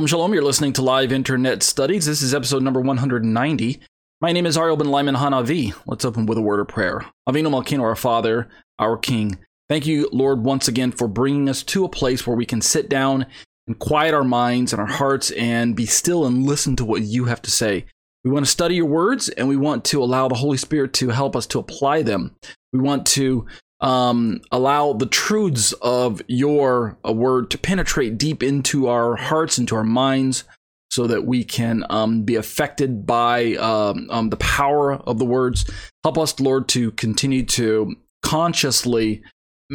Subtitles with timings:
[0.00, 0.32] Shalom, shalom.
[0.32, 2.06] You're listening to Live Internet Studies.
[2.06, 3.80] This is episode number 190.
[4.22, 5.74] My name is Ariel Ben Lyman Hanavi.
[5.84, 7.04] Let's open with a word of prayer.
[7.28, 8.48] Avinu Malkeinu, our Father,
[8.78, 9.38] our King.
[9.68, 12.88] Thank you, Lord, once again for bringing us to a place where we can sit
[12.88, 13.26] down
[13.66, 17.26] and quiet our minds and our hearts and be still and listen to what you
[17.26, 17.84] have to say.
[18.24, 21.10] We want to study your words and we want to allow the Holy Spirit to
[21.10, 22.34] help us to apply them.
[22.72, 23.44] We want to
[23.80, 29.74] um, allow the truths of your uh, word to penetrate deep into our hearts, into
[29.74, 30.44] our minds,
[30.90, 35.64] so that we can um, be affected by um, um, the power of the words.
[36.04, 39.22] Help us, Lord, to continue to consciously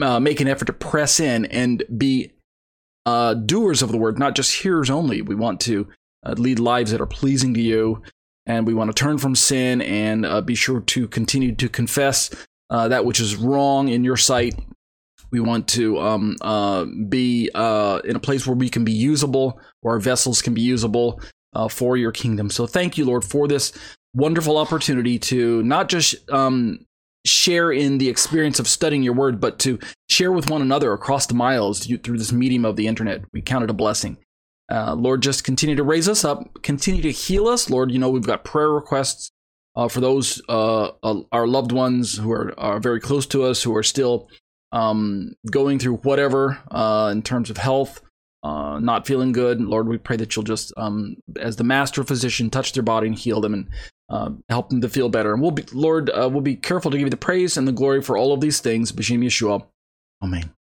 [0.02, 2.32] uh, make an effort to press in and be
[3.06, 5.22] uh, doers of the word, not just hearers only.
[5.22, 5.88] We want to
[6.26, 8.02] uh, lead lives that are pleasing to you,
[8.46, 12.30] and we want to turn from sin and uh, be sure to continue to confess
[12.70, 14.60] uh, that which is wrong in your sight.
[15.32, 19.60] We want to um, uh, be uh, in a place where we can be usable,
[19.82, 21.20] where our vessels can be usable
[21.54, 22.50] uh, for your kingdom.
[22.50, 23.74] So thank you, Lord, for this
[24.14, 26.86] wonderful opportunity to not just um,
[27.26, 29.80] share in the experience of studying your word, but to
[30.10, 33.24] share with one another across the miles through this medium of the internet.
[33.34, 34.18] We count it a blessing.
[34.72, 37.70] Uh, Lord, just continue to raise us up, continue to heal us.
[37.70, 39.30] Lord, you know, we've got prayer requests
[39.76, 43.62] uh, for those uh, uh, our loved ones who are, are very close to us,
[43.62, 44.30] who are still
[44.72, 48.02] um, going through whatever uh, in terms of health,
[48.44, 49.62] uh, not feeling good.
[49.62, 53.18] Lord, we pray that you'll just, um, as the master physician, touch their body and
[53.18, 53.70] heal them and
[54.10, 55.34] uh, help them to feel better.
[55.34, 58.02] And we'll be, Lord, we'll be careful to give you the praise and the glory
[58.02, 58.92] for all of these things.
[58.92, 59.66] B'Shem Yeshua.
[60.24, 60.55] Amen.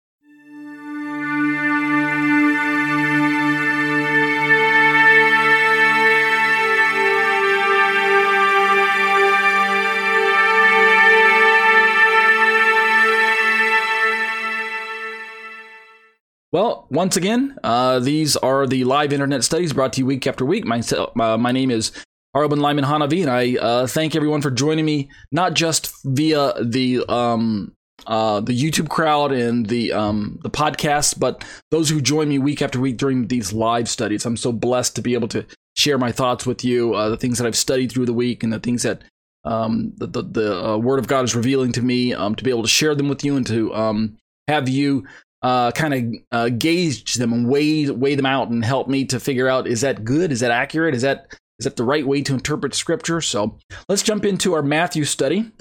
[16.51, 20.45] Well, once again, uh, these are the live internet studies brought to you week after
[20.45, 20.65] week.
[20.65, 21.93] My, uh, my name is
[22.35, 27.05] Arben Lyman Hanavi, and I uh, thank everyone for joining me, not just via the
[27.07, 27.73] um,
[28.05, 32.61] uh, the YouTube crowd and the um, the podcast, but those who join me week
[32.61, 34.25] after week during these live studies.
[34.25, 35.45] I'm so blessed to be able to
[35.77, 38.51] share my thoughts with you, uh, the things that I've studied through the week, and
[38.51, 39.03] the things that
[39.45, 42.49] um, the the, the uh, Word of God is revealing to me, um, to be
[42.49, 44.17] able to share them with you and to um,
[44.49, 45.05] have you
[45.41, 49.19] uh, kind of uh, gauge them and weigh weigh them out and help me to
[49.19, 51.27] figure out is that good, is that accurate, is that
[51.59, 53.21] is that the right way to interpret scripture?
[53.21, 53.57] So
[53.87, 55.51] let's jump into our Matthew study.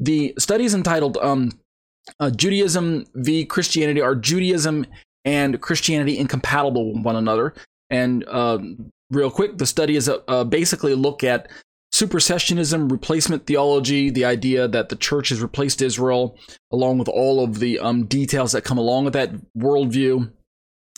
[0.00, 1.52] The study is entitled um,
[2.20, 4.86] uh, "Judaism v Christianity." Are Judaism
[5.24, 7.54] and Christianity incompatible with one another?
[7.90, 8.58] And uh,
[9.10, 11.50] real quick, the study is a, uh, basically a look at
[11.92, 16.38] supersessionism, replacement theology, the idea that the church has replaced Israel,
[16.72, 20.30] along with all of the um, details that come along with that worldview,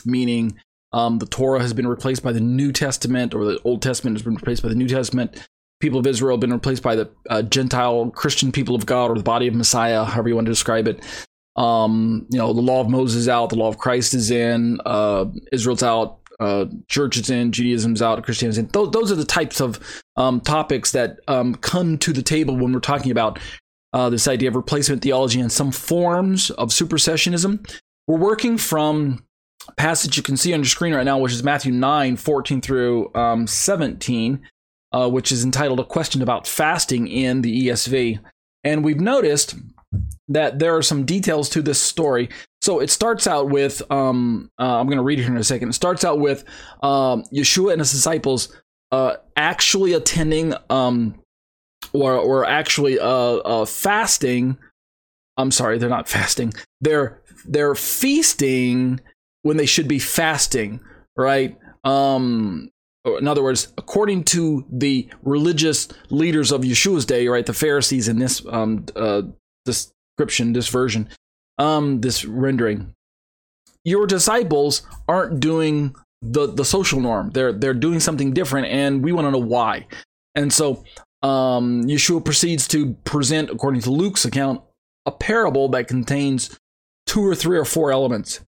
[0.04, 0.58] meaning
[0.92, 4.22] um, the Torah has been replaced by the New Testament, or the Old Testament has
[4.22, 5.46] been replaced by the New Testament.
[5.80, 9.14] People of Israel have been replaced by the uh, Gentile Christian people of God, or
[9.14, 11.04] the body of Messiah, however you want to describe it.
[11.56, 15.26] Um, you know, the law of Moses out, the law of Christ is in, uh,
[15.52, 18.66] Israel's out, uh, church in, Judaism's out, Christianity in.
[18.68, 19.78] Those, those are the types of
[20.16, 23.38] um, topics that um, come to the table when we're talking about
[23.92, 27.68] uh, this idea of replacement theology and some forms of supersessionism.
[28.06, 29.24] We're working from
[29.68, 32.60] a passage you can see on your screen right now, which is Matthew 9, 14
[32.60, 34.40] through um, 17,
[34.92, 38.20] uh, which is entitled A Question About Fasting in the ESV.
[38.64, 39.56] And we've noticed
[40.28, 42.28] that there are some details to this story.
[42.62, 45.44] So it starts out with um, uh, I'm going to read it here in a
[45.44, 45.70] second.
[45.70, 46.44] It starts out with
[46.82, 48.54] um, Yeshua and his disciples
[48.92, 51.14] uh, actually attending um,
[51.92, 54.58] or or actually uh, uh, fasting.
[55.36, 56.52] I'm sorry, they're not fasting.
[56.80, 59.00] They're they're feasting
[59.42, 60.80] when they should be fasting,
[61.16, 61.56] right?
[61.84, 62.70] Um,
[63.06, 68.18] in other words, according to the religious leaders of Yeshua's day, right, the Pharisees in
[68.18, 69.22] this um, uh,
[69.64, 71.08] this description, this version,
[71.58, 72.94] um, this rendering,
[73.84, 77.30] your disciples aren't doing the the social norm.
[77.30, 79.86] They're they're doing something different, and we want to know why.
[80.34, 80.84] And so,
[81.22, 84.62] um, Yeshua proceeds to present, according to Luke's account,
[85.06, 86.58] a parable that contains
[87.06, 88.40] two or three or four elements.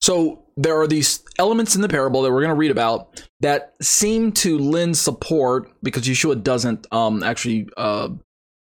[0.00, 3.74] So there are these elements in the parable that we're going to read about that
[3.80, 8.08] seem to lend support because Yeshua doesn't um, actually uh,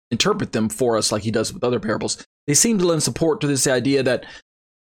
[0.09, 2.25] interpret them for us like he does with other parables.
[2.47, 4.25] They seem to lend support to this idea that,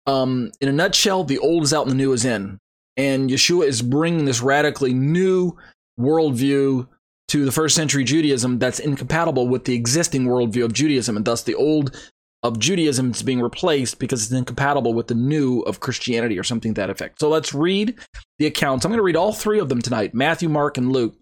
[0.05, 2.59] um, in a nutshell, the old is out and the new is in.
[2.97, 5.57] And Yeshua is bringing this radically new
[5.99, 6.87] worldview
[7.27, 11.17] to the first century Judaism that's incompatible with the existing worldview of Judaism.
[11.17, 11.95] And thus, the old
[12.43, 16.75] of Judaism is being replaced because it's incompatible with the new of Christianity or something
[16.75, 17.19] to that effect.
[17.19, 17.97] So let's read
[18.37, 18.85] the accounts.
[18.85, 21.15] I'm going to read all three of them tonight Matthew, Mark, and Luke.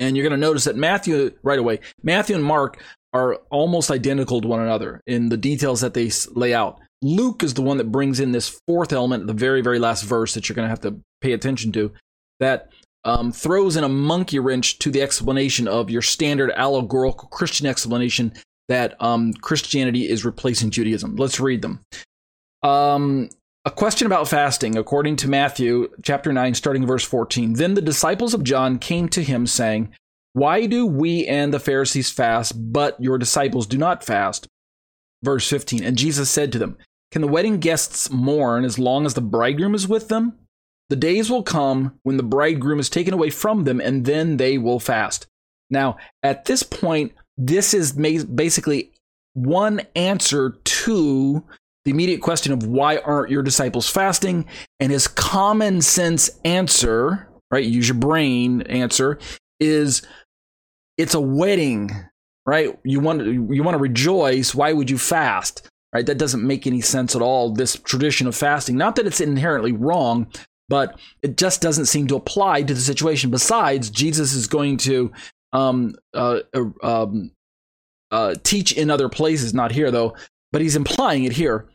[0.00, 2.82] And you're going to notice that Matthew, right away, Matthew and Mark
[3.14, 6.80] are almost identical to one another in the details that they lay out.
[7.00, 10.34] Luke is the one that brings in this fourth element, the very, very last verse
[10.34, 11.92] that you're going to have to pay attention to,
[12.40, 12.70] that
[13.04, 18.32] um, throws in a monkey wrench to the explanation of your standard allegorical Christian explanation
[18.68, 21.16] that um, Christianity is replacing Judaism.
[21.16, 21.80] Let's read them.
[22.62, 23.28] Um,
[23.66, 27.54] a question about fasting, according to Matthew chapter 9, starting verse 14.
[27.54, 29.94] Then the disciples of John came to him, saying,
[30.34, 34.48] Why do we and the Pharisees fast, but your disciples do not fast?
[35.22, 35.84] Verse 15.
[35.84, 36.76] And Jesus said to them,
[37.12, 40.36] Can the wedding guests mourn as long as the bridegroom is with them?
[40.90, 44.58] The days will come when the bridegroom is taken away from them, and then they
[44.58, 45.28] will fast.
[45.70, 48.90] Now, at this point, this is basically
[49.34, 51.44] one answer to
[51.84, 54.46] the immediate question of why aren't your disciples fasting?
[54.80, 57.64] And his common sense answer, right?
[57.64, 59.18] Use your brain answer
[59.60, 60.02] is
[60.96, 61.90] it's a wedding,
[62.46, 62.78] right?
[62.84, 64.54] You want to, you want to rejoice.
[64.54, 65.68] Why would you fast?
[65.92, 66.06] Right?
[66.06, 67.52] That doesn't make any sense at all.
[67.52, 70.26] This tradition of fasting, not that it's inherently wrong,
[70.68, 73.30] but it just doesn't seem to apply to the situation.
[73.30, 75.12] Besides, Jesus is going to
[75.52, 77.30] um, uh, uh, um,
[78.10, 80.16] uh, teach in other places, not here though,
[80.52, 81.68] but he's implying it here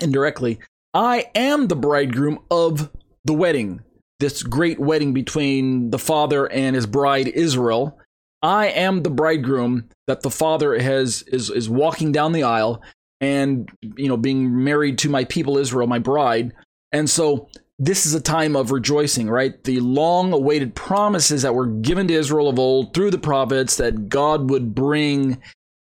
[0.00, 0.58] indirectly.
[0.94, 2.90] I am the bridegroom of
[3.24, 3.82] the wedding,
[4.20, 7.98] this great wedding between the father and his bride Israel.
[8.42, 12.82] I am the bridegroom that the father has is is walking down the aisle
[13.20, 16.52] and you know being married to my people Israel, my bride.
[16.90, 17.48] And so
[17.78, 19.62] this is a time of rejoicing, right?
[19.64, 24.08] The long awaited promises that were given to Israel of old through the prophets that
[24.08, 25.40] God would bring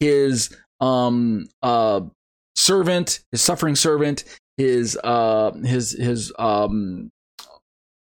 [0.01, 2.01] his um uh
[2.57, 4.25] servant, his suffering servant,
[4.57, 7.11] his uh his his um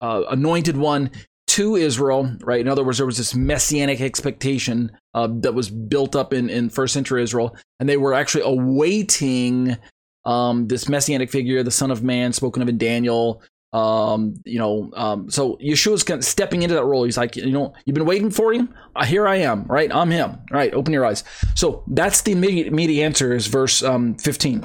[0.00, 1.10] uh, anointed one
[1.56, 2.60] to Israel, right?
[2.60, 6.68] In other words, there was this messianic expectation uh, that was built up in, in
[6.68, 9.78] first century Israel, and they were actually awaiting
[10.26, 13.42] um, this messianic figure, the Son of Man, spoken of in Daniel,
[13.72, 17.04] um, you know, um, so Yeshua's kind of stepping into that role.
[17.04, 18.74] He's like, you know, you've been waiting for him.
[18.94, 19.90] Uh, here I am, right?
[19.94, 20.74] I'm him, right?
[20.74, 21.24] Open your eyes.
[21.54, 24.64] So that's the immediate, immediate answer is verse um, 15.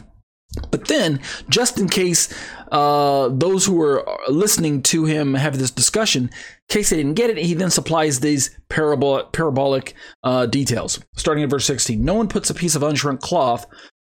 [0.69, 2.33] But then, just in case
[2.71, 6.29] uh, those who are listening to him have this discussion, in
[6.69, 9.93] case they didn't get it, he then supplies these parabol- parabolic
[10.23, 10.99] uh, details.
[11.15, 13.65] Starting at verse 16 No one puts a piece of unshrunk cloth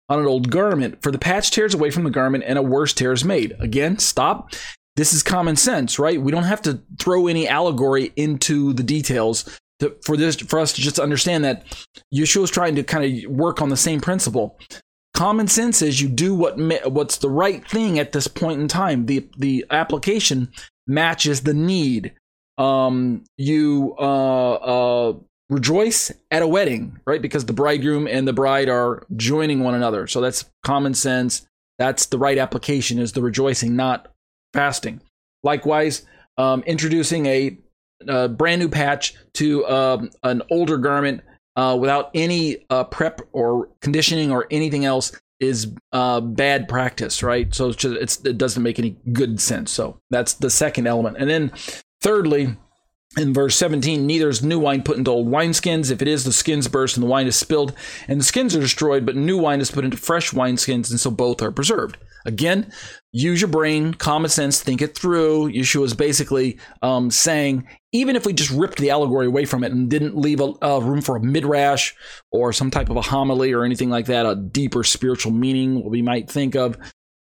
[0.10, 2.94] on an old garment, for the patch tears away from the garment and a worse
[2.94, 3.56] tear is made.
[3.60, 4.52] Again, stop.
[4.96, 6.22] This is common sense, right?
[6.22, 10.72] We don't have to throw any allegory into the details to, for this for us
[10.74, 11.66] to just understand that
[12.14, 14.58] Yeshua is trying to kind of work on the same principle.
[15.16, 16.60] Common sense is you do what
[16.92, 19.06] what's the right thing at this point in time.
[19.06, 20.52] The the application
[20.88, 22.14] matches the need.
[22.58, 25.14] Um, you uh, uh,
[25.50, 27.22] rejoice at a wedding, right?
[27.22, 30.06] Because the bridegroom and the bride are joining one another.
[30.06, 31.48] So that's common sense.
[31.80, 34.12] That's the right application is the rejoicing, not
[34.54, 35.00] fasting.
[35.44, 36.06] Likewise,
[36.38, 37.58] um, introducing a,
[38.06, 41.22] a, brand new patch to um, an older garment
[41.56, 47.54] uh, without any uh, prep or conditioning or anything else is uh, bad practice, right?
[47.54, 49.72] So it's just, it's, it doesn't make any good sense.
[49.72, 51.18] So that's the second element.
[51.18, 51.52] And then
[52.02, 52.56] thirdly,
[53.18, 55.92] in verse 17, neither is new wine put into old wineskins.
[55.92, 57.74] If it is, the skins burst and the wine is spilled,
[58.08, 61.12] and the skins are destroyed, but new wine is put into fresh wineskins, and so
[61.12, 61.98] both are preserved.
[62.26, 62.72] Again,
[63.12, 65.52] use your brain, common sense, think it through.
[65.52, 69.72] Yeshua is basically um, saying, even if we just ripped the allegory away from it
[69.72, 71.94] and didn't leave a, a, room for a midrash
[72.32, 75.92] or some type of a homily or anything like that, a deeper spiritual meaning, what
[75.92, 76.78] we might think of,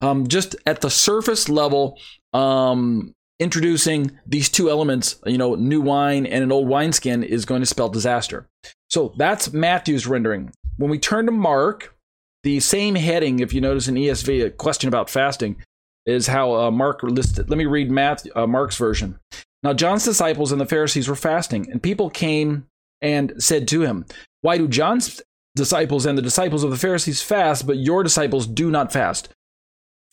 [0.01, 1.97] um, just at the surface level,
[2.33, 7.61] um, introducing these two elements, you know, new wine and an old wineskin is going
[7.61, 8.47] to spell disaster.
[8.89, 10.51] So that's Matthew's rendering.
[10.77, 11.95] When we turn to Mark,
[12.43, 15.57] the same heading, if you notice in ESV, a question about fasting,
[16.05, 17.49] is how uh, Mark listed.
[17.49, 19.19] Let me read Matthew, uh, Mark's version.
[19.61, 22.65] Now, John's disciples and the Pharisees were fasting, and people came
[23.01, 24.05] and said to him,
[24.41, 25.21] Why do John's
[25.55, 29.29] disciples and the disciples of the Pharisees fast, but your disciples do not fast?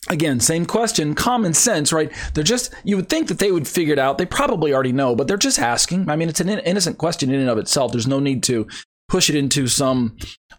[0.08, 2.12] Again, same question, common sense, right?
[2.34, 4.18] They're just, you would think that they would figure it out.
[4.18, 6.08] They probably already know, but they're just asking.
[6.08, 7.90] I mean, it's an innocent question in and of itself.
[7.90, 8.68] There's no need to
[9.08, 10.16] push it into some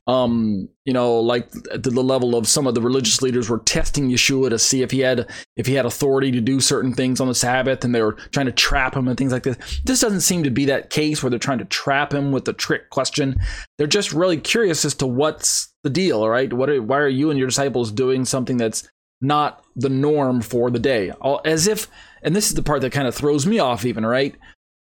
[0.08, 4.10] um, you know, like at the level of some of the religious leaders were testing
[4.10, 7.28] Yeshua to see if he had if he had authority to do certain things on
[7.28, 9.82] the Sabbath, and they were trying to trap him and things like this.
[9.84, 12.54] This doesn't seem to be that case where they're trying to trap him with the
[12.54, 13.36] trick question.
[13.78, 16.52] They're just really curious as to what's the deal, right?
[16.52, 18.88] What are, why are you and your disciples doing something that's
[19.22, 21.12] not the norm for the day?
[21.46, 21.88] As if,
[22.22, 24.36] and this is the part that kind of throws me off, even right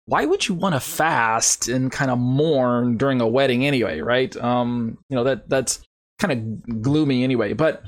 [0.05, 4.35] why would you want to fast and kind of mourn during a wedding anyway, right?
[4.37, 5.81] Um, you know, that that's
[6.19, 7.53] kind of gloomy anyway.
[7.53, 7.83] But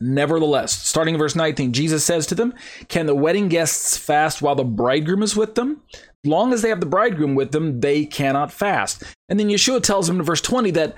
[0.00, 2.54] nevertheless, starting in verse 19, Jesus says to them,
[2.88, 5.82] Can the wedding guests fast while the bridegroom is with them?
[6.24, 9.02] Long as they have the bridegroom with them, they cannot fast.
[9.28, 10.96] And then Yeshua tells them in verse 20 that,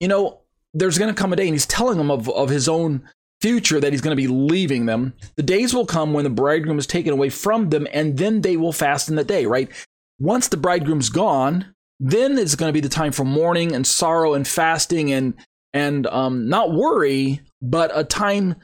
[0.00, 0.40] you know,
[0.74, 3.08] there's going to come a day, and he's telling them of, of his own
[3.46, 5.14] future that he's going to be leaving them.
[5.36, 8.56] The days will come when the bridegroom is taken away from them, and then they
[8.56, 9.70] will fast in the day, right?
[10.18, 14.34] Once the bridegroom's gone, then it's going to be the time for mourning and sorrow
[14.34, 15.34] and fasting and
[15.72, 18.56] and um, not worry, but a time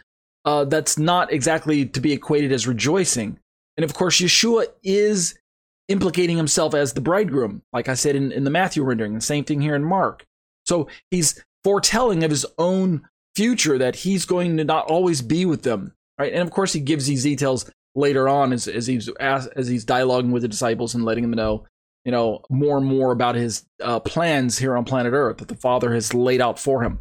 [0.45, 3.39] uh, that's not exactly to be equated as rejoicing.
[3.77, 5.39] And of course, Yeshua is
[5.87, 9.45] implicating himself as the bridegroom, like I said in, in the Matthew rendering, the same
[9.45, 10.25] thing here in Mark.
[10.67, 13.03] So he's foretelling of his own
[13.35, 16.33] future that he's going to not always be with them, right?
[16.33, 20.31] And of course, he gives these details later on as, as he's as, he's dialoguing
[20.31, 21.67] with the disciples and letting them know,
[22.05, 25.57] you know, more and more about his uh, plans here on planet Earth that the
[25.57, 26.99] Father has laid out for him.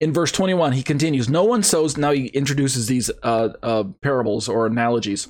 [0.00, 4.46] In verse 21, he continues, "No one sows." Now he introduces these uh, uh, parables
[4.46, 5.28] or analogies.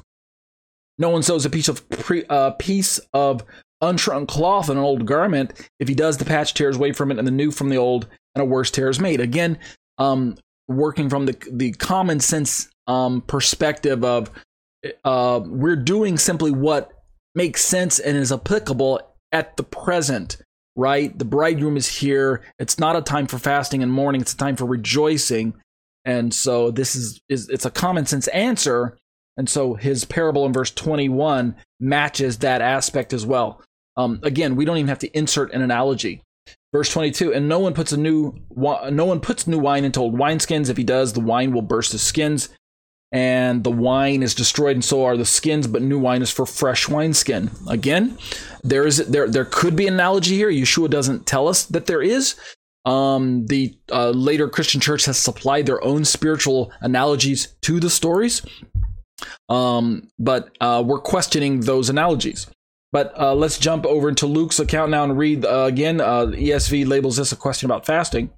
[0.99, 3.45] No one sews a piece of pre, uh, piece of
[3.83, 5.69] unshrunk cloth in an old garment.
[5.79, 8.09] If he does, the patch tears away from it, and the new from the old,
[8.35, 9.21] and a worse tear is made.
[9.21, 9.59] Again,
[9.99, 10.37] um,
[10.69, 14.31] working from the the common sense um, perspective of
[15.05, 16.93] uh, we're doing simply what
[17.35, 19.01] makes sense and is applicable
[19.33, 20.39] at the present.
[20.79, 22.43] Right, the bridegroom is here.
[22.59, 24.21] It's not a time for fasting and mourning.
[24.21, 25.55] It's a time for rejoicing.
[26.05, 28.99] And so this is, is it's a common sense answer.
[29.39, 33.63] And so his parable in verse 21 matches that aspect as well.
[33.97, 36.23] Um, again, we don't even have to insert an analogy.
[36.77, 40.15] Verse 22, and no one puts a new no one puts new wine into old
[40.15, 40.69] wineskins.
[40.69, 42.51] If he does, the wine will burst the skins,
[43.11, 45.67] and the wine is destroyed, and so are the skins.
[45.67, 47.51] But new wine is for fresh wineskin.
[47.67, 48.19] Again,
[48.63, 50.51] there is there there could be an analogy here.
[50.51, 52.35] Yeshua doesn't tell us that there is.
[52.85, 58.45] Um, the uh, later Christian church has supplied their own spiritual analogies to the stories,
[59.49, 62.47] um, but uh, we're questioning those analogies.
[62.97, 66.01] But uh, let's jump over into Luke's account now and read uh, again.
[66.01, 68.31] Uh, ESV labels this a question about fasting.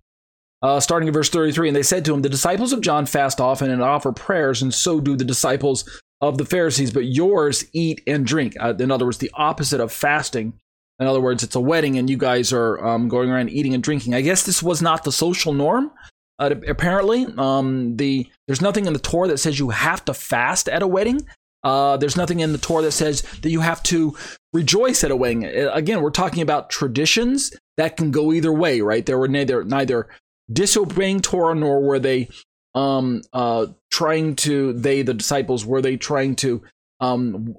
[0.61, 3.41] Uh, starting in verse 33, and they said to him, The disciples of John fast
[3.41, 5.88] often and offer prayers, and so do the disciples
[6.21, 8.57] of the Pharisees, but yours eat and drink.
[8.59, 10.55] Uh, in other words, the opposite of fasting.
[10.99, 13.83] In other words, it's a wedding, and you guys are um, going around eating and
[13.85, 14.12] drinking.
[14.12, 15.93] I guess this was not the social norm.
[16.41, 20.69] Uh, apparently, um, the there's nothing in the Torah that says you have to fast
[20.69, 21.25] at a wedding.
[21.62, 24.17] Uh, there's nothing in the Torah that says that you have to
[24.52, 25.45] rejoice at a wedding.
[25.45, 29.05] Uh, again, we're talking about traditions that can go either way, right?
[29.05, 30.09] They were neither neither
[30.52, 32.28] disobeying Torah nor were they
[32.75, 36.62] um, uh, trying to they the disciples were they trying to
[37.00, 37.55] um,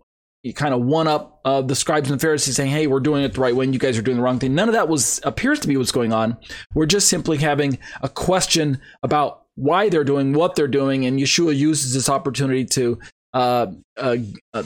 [0.56, 3.34] kind of one up uh, the scribes and the Pharisees, saying, "Hey, we're doing it
[3.34, 5.20] the right way, and you guys are doing the wrong thing." None of that was
[5.24, 6.38] appears to be what's going on.
[6.74, 11.56] We're just simply having a question about why they're doing what they're doing, and Yeshua
[11.56, 13.00] uses this opportunity to
[13.34, 13.68] uh,
[13.98, 14.18] uh,
[14.54, 14.64] uh,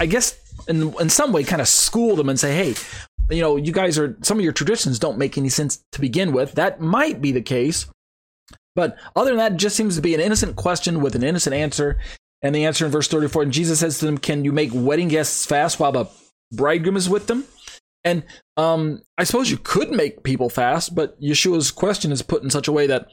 [0.00, 2.74] I guess in in some way kind of school them and say, hey,
[3.30, 6.32] you know, you guys are some of your traditions don't make any sense to begin
[6.32, 6.52] with.
[6.52, 7.86] That might be the case,
[8.74, 11.54] but other than that, it just seems to be an innocent question with an innocent
[11.54, 11.98] answer.
[12.42, 15.08] And the answer in verse 34, and Jesus says to them, Can you make wedding
[15.08, 16.06] guests fast while the
[16.52, 17.44] bridegroom is with them?
[18.04, 18.22] And
[18.56, 22.68] um, I suppose you could make people fast, but Yeshua's question is put in such
[22.68, 23.08] a way that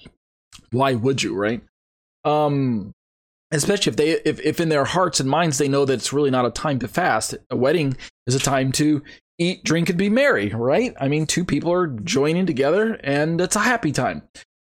[0.71, 1.63] why would you, right?
[2.25, 2.91] Um,
[3.53, 6.31] especially if they if, if in their hearts and minds they know that it's really
[6.31, 7.95] not a time to fast a wedding
[8.27, 9.01] is a time to
[9.39, 10.93] eat drink and be merry right?
[10.99, 14.23] I mean two people are joining together and it's a happy time.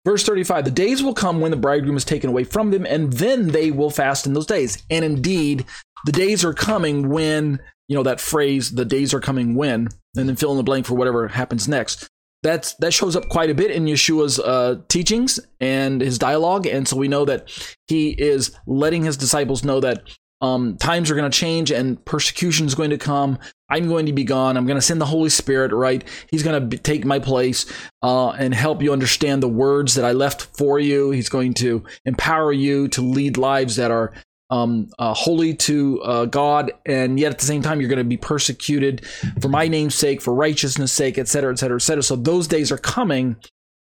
[0.05, 3.12] Verse 35 the days will come when the bridegroom is taken away from them and
[3.12, 4.83] then they will fast in those days.
[4.91, 5.65] And indeed
[6.05, 10.29] the days are coming when you know that phrase the days are coming when and
[10.29, 12.09] then fill in the blank for whatever happens next
[12.43, 16.87] that's that shows up quite a bit in Yeshua's uh, teachings and his dialogue, and
[16.87, 17.49] so we know that
[17.87, 20.03] he is letting his disciples know that
[20.43, 23.39] um, times are going to change and persecution is going to come.
[23.71, 24.57] I'm going to be gone.
[24.57, 26.05] I'm going to send the Holy Spirit, right?
[26.31, 27.65] He's going to take my place
[28.03, 31.13] uh, and help you understand the words that I left for you.
[31.13, 34.13] He's going to empower you to lead lives that are
[34.53, 38.05] um, uh, holy to uh, God, and yet at the same time you're going to
[38.05, 39.07] be persecuted
[39.41, 42.03] for my name's sake, for righteousness' sake, et cetera, et cetera, et cetera.
[42.03, 43.37] So those days are coming,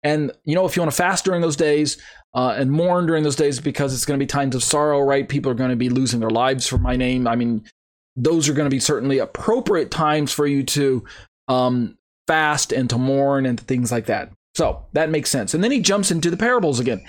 [0.04, 1.98] and you know if you want to fast during those days
[2.34, 5.28] uh, and mourn during those days because it's going to be times of sorrow, right?
[5.28, 7.28] People are going to be losing their lives for my name.
[7.28, 7.64] I mean,
[8.16, 11.04] those are going to be certainly appropriate times for you to
[11.50, 14.32] um, fast and to mourn and things like that.
[14.56, 15.54] So that makes sense.
[15.54, 17.04] And then he jumps into the parables again.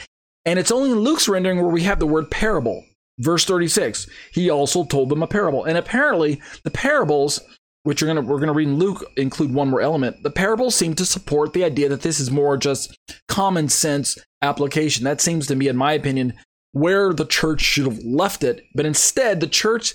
[0.45, 2.85] And it's only in Luke's rendering where we have the word parable.
[3.19, 5.65] Verse 36, he also told them a parable.
[5.65, 7.41] And apparently, the parables,
[7.85, 10.23] which are gonna, we're going to read in Luke, include one more element.
[10.23, 12.97] The parables seem to support the idea that this is more just
[13.29, 15.05] common sense application.
[15.05, 16.35] That seems to me, in my opinion,
[16.73, 18.65] where the church should have left it.
[18.75, 19.95] But instead, the church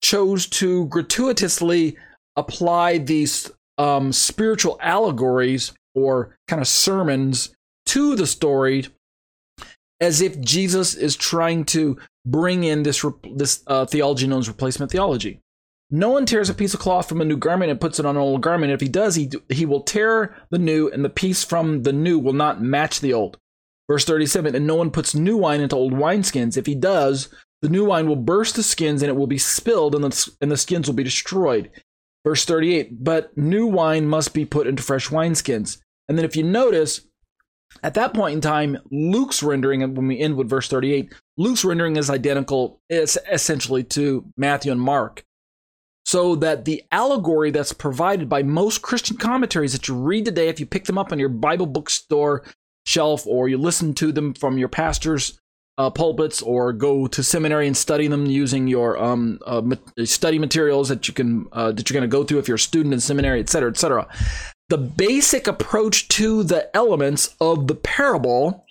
[0.00, 1.96] chose to gratuitously
[2.36, 7.50] apply these um, spiritual allegories or kind of sermons
[7.86, 8.86] to the story
[10.00, 14.92] as if Jesus is trying to bring in this this uh, theology known as replacement
[14.92, 15.40] theology.
[15.90, 18.16] No one tears a piece of cloth from a new garment and puts it on
[18.16, 18.72] an old garment.
[18.72, 22.18] If he does, he he will tear the new, and the piece from the new
[22.18, 23.38] will not match the old.
[23.88, 26.56] Verse 37 And no one puts new wine into old wineskins.
[26.56, 27.28] If he does,
[27.62, 30.50] the new wine will burst the skins, and it will be spilled, and the, and
[30.50, 31.70] the skins will be destroyed.
[32.24, 35.80] Verse 38 But new wine must be put into fresh wineskins.
[36.08, 37.02] And then if you notice,
[37.82, 41.64] at that point in time, Luke's rendering, and when we end with verse 38, Luke's
[41.64, 45.24] rendering is identical is essentially to Matthew and Mark.
[46.04, 50.58] So that the allegory that's provided by most Christian commentaries that you read today, if
[50.58, 52.44] you pick them up on your Bible bookstore
[52.86, 55.38] shelf or you listen to them from your pastor's
[55.76, 59.62] uh, pulpits or go to seminary and study them using your um, uh,
[60.04, 62.58] study materials that you can uh, that you're going to go through if you're a
[62.58, 64.08] student in seminary, et cetera, et cetera
[64.68, 68.66] the basic approach to the elements of the parable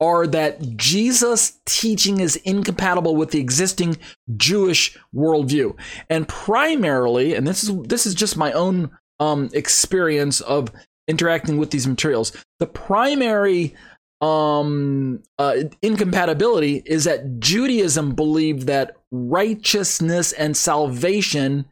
[0.00, 3.98] are that Jesus' teaching is incompatible with the existing
[4.36, 5.76] Jewish worldview.
[6.08, 10.72] And primarily, and this is this is just my own um, experience of
[11.08, 13.74] interacting with these materials, the primary
[14.20, 21.64] um, uh, incompatibility is that Judaism believed that righteousness and salvation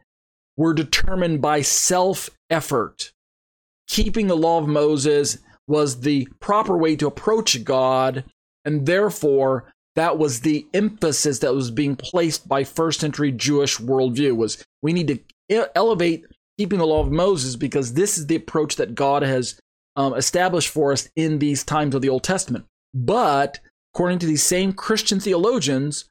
[0.57, 3.13] were determined by self effort
[3.89, 8.23] keeping the law of Moses was the proper way to approach God,
[8.63, 14.35] and therefore that was the emphasis that was being placed by first century Jewish worldview
[14.37, 15.07] was we need
[15.49, 16.25] to elevate
[16.57, 19.59] keeping the law of Moses because this is the approach that God has
[19.95, 22.65] um, established for us in these times of the Old Testament.
[22.93, 23.59] But
[23.93, 26.05] according to these same Christian theologians,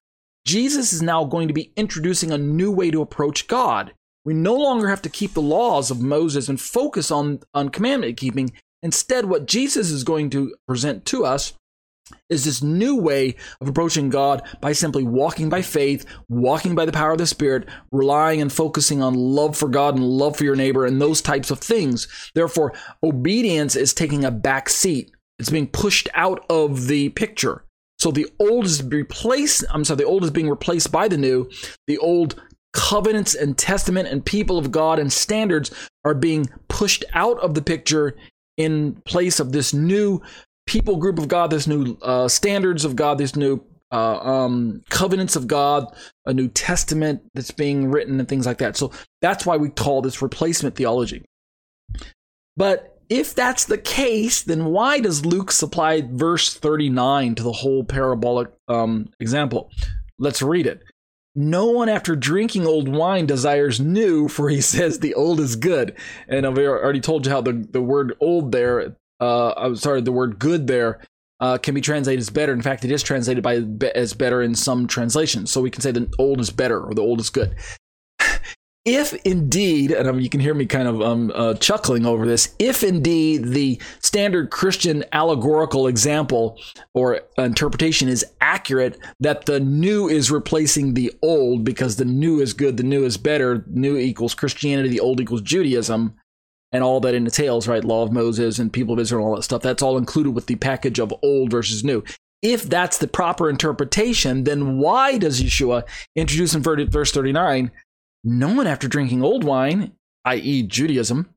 [0.44, 3.92] Jesus is now going to be introducing a new way to approach God.
[4.24, 8.16] We no longer have to keep the laws of Moses and focus on, on commandment
[8.16, 8.52] keeping.
[8.82, 11.54] Instead, what Jesus is going to present to us
[12.30, 16.92] is this new way of approaching God by simply walking by faith, walking by the
[16.92, 20.56] power of the Spirit, relying and focusing on love for God and love for your
[20.56, 22.08] neighbor and those types of things.
[22.34, 25.10] Therefore, obedience is taking a back seat.
[25.38, 27.64] It's being pushed out of the picture.
[27.98, 31.50] So the old is replaced, I'm sorry, the old is being replaced by the new.
[31.88, 32.40] The old
[32.78, 37.60] covenants and testament and people of God and standards are being pushed out of the
[37.60, 38.14] picture
[38.56, 40.22] in place of this new
[40.64, 43.60] people group of God, this new uh, standards of God, this new
[43.90, 45.92] uh, um, covenants of God,
[46.24, 48.76] a New Testament that's being written, and things like that.
[48.76, 51.24] So that's why we call this replacement theology.
[52.56, 57.82] But if that's the case, then why does Luke supply verse 39 to the whole
[57.82, 59.72] parabolic um, example?
[60.20, 60.82] Let's read it.
[61.38, 65.96] No one after drinking old wine desires new, for he says the old is good.
[66.26, 70.10] And I've already told you how the, the word old there, uh, I'm sorry, the
[70.10, 71.00] word good there
[71.38, 72.52] uh, can be translated as better.
[72.52, 73.62] In fact, it is translated by
[73.94, 75.52] as better in some translations.
[75.52, 77.54] So we can say the old is better or the old is good
[78.88, 82.54] if indeed, and um, you can hear me kind of um, uh, chuckling over this,
[82.58, 86.58] if indeed the standard Christian allegorical example
[86.94, 92.54] or interpretation is accurate, that the new is replacing the old because the new is
[92.54, 96.14] good, the new is better, new equals Christianity, the old equals Judaism,
[96.72, 97.84] and all that entails, right?
[97.84, 99.60] Law of Moses and people of Israel, all that stuff.
[99.60, 102.02] That's all included with the package of old versus new.
[102.40, 105.82] If that's the proper interpretation, then why does Yeshua
[106.16, 107.70] introduce in verse 39
[108.24, 109.92] no one, after drinking old wine,
[110.24, 111.30] i.e., Judaism,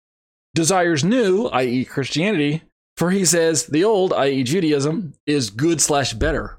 [0.54, 2.64] desires new, i.e., Christianity,
[2.98, 6.58] for he says the old, i.e., Judaism, is good slash better.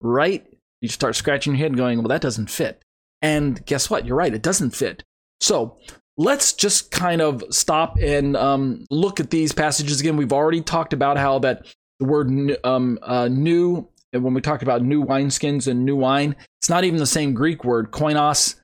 [0.00, 0.46] Right?
[0.80, 2.82] You start scratching your head going, well, that doesn't fit.
[3.22, 4.06] And guess what?
[4.06, 5.02] You're right, it doesn't fit.
[5.40, 5.78] So
[6.16, 10.16] let's just kind of stop and um, look at these passages again.
[10.16, 11.66] We've already talked about how that
[11.98, 12.30] the word
[12.64, 16.84] um, uh, new and when we talk about new wineskins and new wine, it's not
[16.84, 17.92] even the same Greek word.
[17.92, 18.56] Koinos,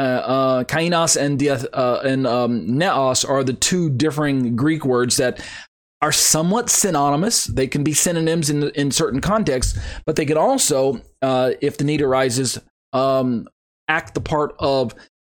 [0.00, 1.42] uh, uh, kainos, and
[1.74, 5.44] uh, and um, neos are the two differing Greek words that
[6.00, 7.44] are somewhat synonymous.
[7.44, 11.84] They can be synonyms in in certain contexts, but they can also, uh, if the
[11.84, 12.58] need arises,
[12.94, 13.46] um,
[13.88, 14.94] act the part of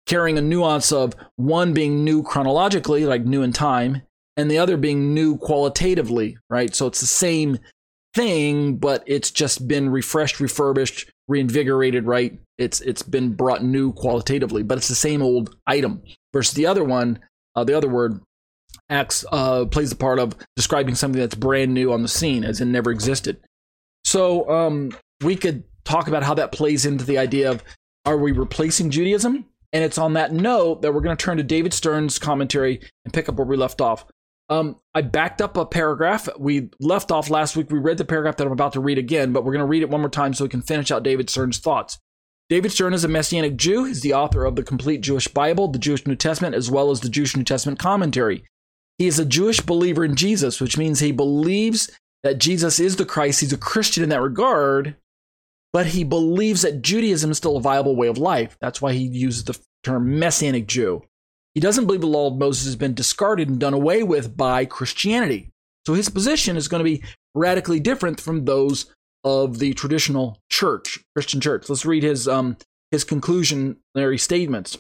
[0.07, 4.03] carrying a nuance of one being new chronologically, like new in time,
[4.37, 6.73] and the other being new qualitatively, right?
[6.73, 7.59] So it's the same
[8.15, 12.39] thing, but it's just been refreshed, refurbished, reinvigorated, right?
[12.59, 16.03] It's it's been brought new qualitatively, but it's the same old item.
[16.33, 17.19] Versus the other one,
[17.55, 18.21] uh, the other word
[18.89, 22.61] acts uh, plays the part of describing something that's brand new on the scene, as
[22.61, 23.41] in never existed.
[24.05, 27.63] So um, we could talk about how that plays into the idea of
[28.05, 29.47] are we replacing Judaism?
[29.73, 33.15] And it's on that note that we're going to turn to David Stern's commentary and
[33.15, 34.05] pick up where we left off.
[34.53, 36.29] Um, I backed up a paragraph.
[36.39, 37.71] We left off last week.
[37.71, 39.83] We read the paragraph that I'm about to read again, but we're going to read
[39.83, 41.99] it one more time so we can finish out David Stern's thoughts.
[42.51, 43.85] David Stern is a Messianic Jew.
[43.85, 47.01] He's the author of the complete Jewish Bible, the Jewish New Testament, as well as
[47.01, 48.45] the Jewish New Testament commentary.
[48.99, 51.91] He is a Jewish believer in Jesus, which means he believes
[52.23, 53.41] that Jesus is the Christ.
[53.41, 54.97] He's a Christian in that regard,
[55.73, 58.59] but he believes that Judaism is still a viable way of life.
[58.61, 61.05] That's why he uses the term Messianic Jew.
[61.55, 64.65] He doesn't believe the law of Moses has been discarded and done away with by
[64.65, 65.51] Christianity.
[65.87, 67.03] So his position is going to be
[67.35, 68.87] radically different from those
[69.25, 71.69] of the traditional church, Christian church.
[71.69, 72.57] Let's read his um
[72.91, 74.79] his conclusionary statements.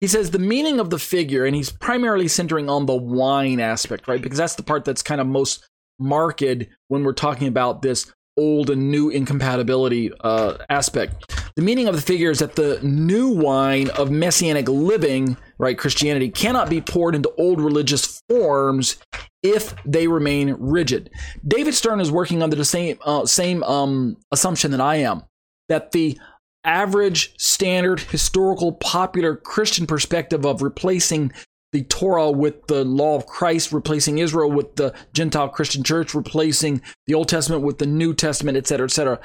[0.00, 4.08] He says the meaning of the figure, and he's primarily centering on the wine aspect,
[4.08, 4.20] right?
[4.20, 6.42] Because that's the part that's kind of most marked
[6.88, 11.32] when we're talking about this old and new incompatibility uh, aspect.
[11.54, 16.28] The meaning of the figure is that the new wine of messianic living, right, Christianity,
[16.28, 18.98] cannot be poured into old religious forms
[19.42, 21.10] if they remain rigid.
[21.46, 25.22] David Stern is working under the same uh, same um, assumption that I am
[25.68, 26.18] that the
[26.64, 31.32] average, standard, historical, popular Christian perspective of replacing
[31.72, 36.82] the Torah with the law of Christ, replacing Israel with the Gentile Christian church, replacing
[37.06, 39.18] the Old Testament with the New Testament, et cetera, et cetera.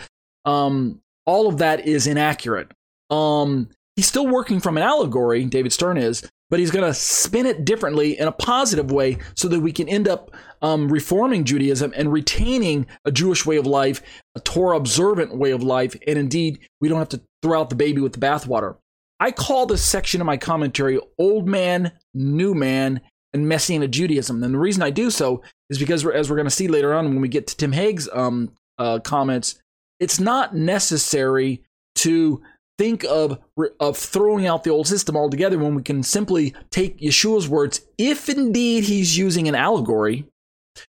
[0.45, 2.71] Um, all of that is inaccurate.
[3.09, 7.45] Um, he's still working from an allegory, David Stern is, but he's going to spin
[7.45, 10.31] it differently in a positive way so that we can end up
[10.61, 14.01] um, reforming Judaism and retaining a Jewish way of life,
[14.35, 17.75] a Torah observant way of life, and indeed, we don't have to throw out the
[17.75, 18.77] baby with the bathwater.
[19.19, 23.01] I call this section of my commentary Old Man, New Man,
[23.33, 24.43] and Messianic Judaism.
[24.43, 27.07] And the reason I do so is because, as we're going to see later on
[27.09, 29.59] when we get to Tim Hegg's um, uh, comments,
[29.99, 31.63] it's not necessary
[31.95, 32.41] to
[32.77, 33.39] think of
[33.79, 38.29] of throwing out the old system altogether when we can simply take Yeshua's words, if
[38.29, 40.25] indeed he's using an allegory.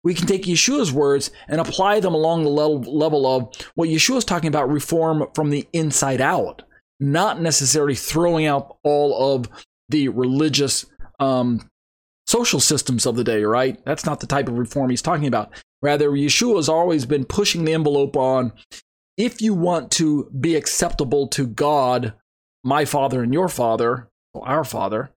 [0.04, 4.18] We can take Yeshua's words and apply them along the level, level of what Yeshua
[4.18, 6.64] is talking about reform from the inside out
[7.00, 9.50] not necessarily throwing out all of
[9.90, 10.86] the religious
[11.20, 11.70] um,
[12.26, 13.84] social systems of the day, right?
[13.86, 15.52] That's not the type of reform he's talking about.
[15.82, 18.52] Rather, Yeshua has always been pushing the envelope on
[19.18, 22.14] if you want to be acceptable to God,
[22.64, 25.12] my Father and your Father, or our Father,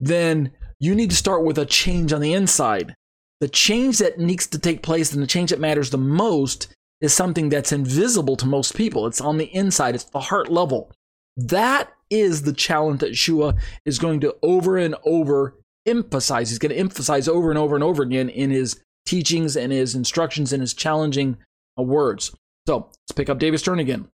[0.00, 2.94] then you need to start with a change on the inside.
[3.40, 6.68] The change that needs to take place and the change that matters the most
[7.00, 9.06] is something that's invisible to most people.
[9.06, 10.90] It's on the inside, it's the heart level.
[11.36, 13.54] That is the challenge that Shua
[13.84, 15.54] is going to over and over
[15.84, 16.48] emphasize.
[16.48, 19.94] He's going to emphasize over and over and over again in his teachings and his
[19.94, 21.36] instructions and his challenging
[21.78, 22.32] uh, words.
[22.66, 24.08] So let's pick up David Stern again.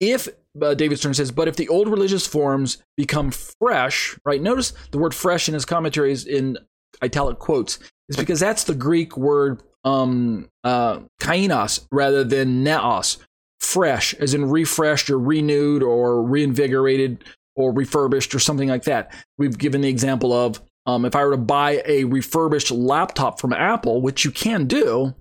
[0.00, 0.28] If
[0.60, 4.40] uh, David Stern says, but if the old religious forms become fresh, right?
[4.40, 6.58] Notice the word fresh in his commentaries in
[7.02, 13.18] italic quotes is because that's the Greek word um, uh, kainos rather than neos,
[13.60, 17.24] fresh, as in refreshed or renewed or reinvigorated
[17.56, 19.12] or refurbished or something like that.
[19.38, 23.52] We've given the example of um, if I were to buy a refurbished laptop from
[23.52, 25.14] Apple, which you can do,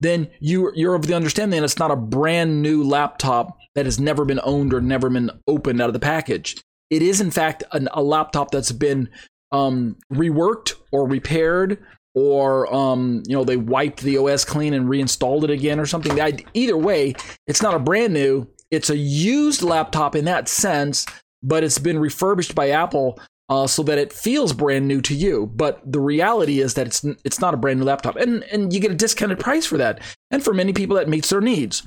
[0.00, 4.00] then you, you're of the understanding that it's not a brand new laptop that has
[4.00, 6.60] never been owned or never been opened out of the package.
[6.90, 9.08] It is, in fact, an, a laptop that's been
[9.52, 11.78] um, reworked or repaired
[12.14, 16.18] or um, you know they wiped the OS clean and reinstalled it again or something.
[16.54, 17.14] Either way,
[17.46, 18.46] it's not a brand new.
[18.70, 21.06] It's a used laptop in that sense,
[21.42, 23.18] but it's been refurbished by Apple
[23.48, 25.46] uh, so that it feels brand new to you.
[25.54, 28.80] But the reality is that it's it's not a brand new laptop, and and you
[28.80, 30.00] get a discounted price for that.
[30.30, 31.82] And for many people, that meets their needs.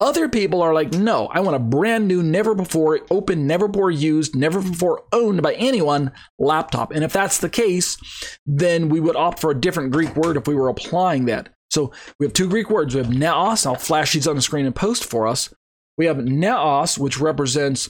[0.00, 3.92] Other people are like, no, I want a brand new, never before open, never before
[3.92, 6.90] used, never before owned by anyone laptop.
[6.90, 7.96] And if that's the case,
[8.44, 11.50] then we would opt for a different Greek word if we were applying that.
[11.70, 12.96] So we have two Greek words.
[12.96, 13.64] We have neos.
[13.64, 15.54] I'll flash these on the screen and post for us.
[15.96, 17.88] We have neos, which represents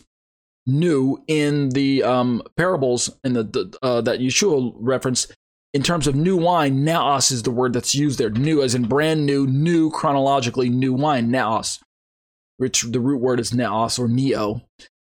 [0.67, 5.35] new in the um, parables in the, the uh, that Yeshua referenced.
[5.75, 8.29] In terms of new wine, neos is the word that's used there.
[8.29, 11.31] New, as in brand new, new chronologically, new wine.
[11.31, 11.79] Neos,
[12.59, 14.63] which the root word is neos or neo.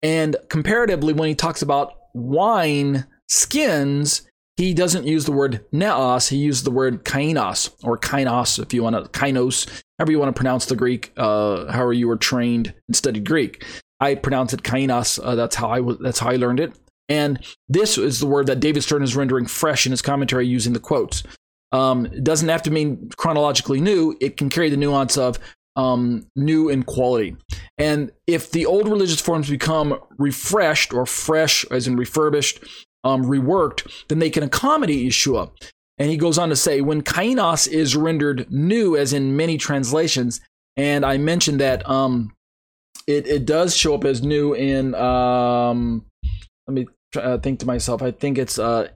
[0.04, 6.30] And comparatively, when he talks about wine skins, he doesn't use the word neos.
[6.30, 10.36] He uses the word kainos or kainos, if you want to, kainos, however you want
[10.36, 13.66] to pronounce the Greek, uh, however you were trained and studied Greek.
[14.02, 15.20] I pronounce it kainos.
[15.24, 16.74] Uh, that's how I w- that's how I learned it.
[17.08, 20.74] And this is the word that David Stern is rendering fresh in his commentary using
[20.74, 21.24] the quotes.
[21.72, 24.18] Um, it doesn't have to mean chronologically new.
[24.20, 25.40] It can carry the nuance of
[25.76, 27.36] um, new in quality.
[27.78, 32.64] And if the old religious forms become refreshed or fresh, as in refurbished,
[33.04, 35.50] um, reworked, then they can accommodate Yeshua.
[35.98, 40.42] And he goes on to say, when kainos is rendered new, as in many translations,
[40.78, 42.34] and I mentioned that um,
[43.08, 46.06] it, it does show up as new in, um,
[46.68, 48.90] let me uh, think to myself, I think it's uh,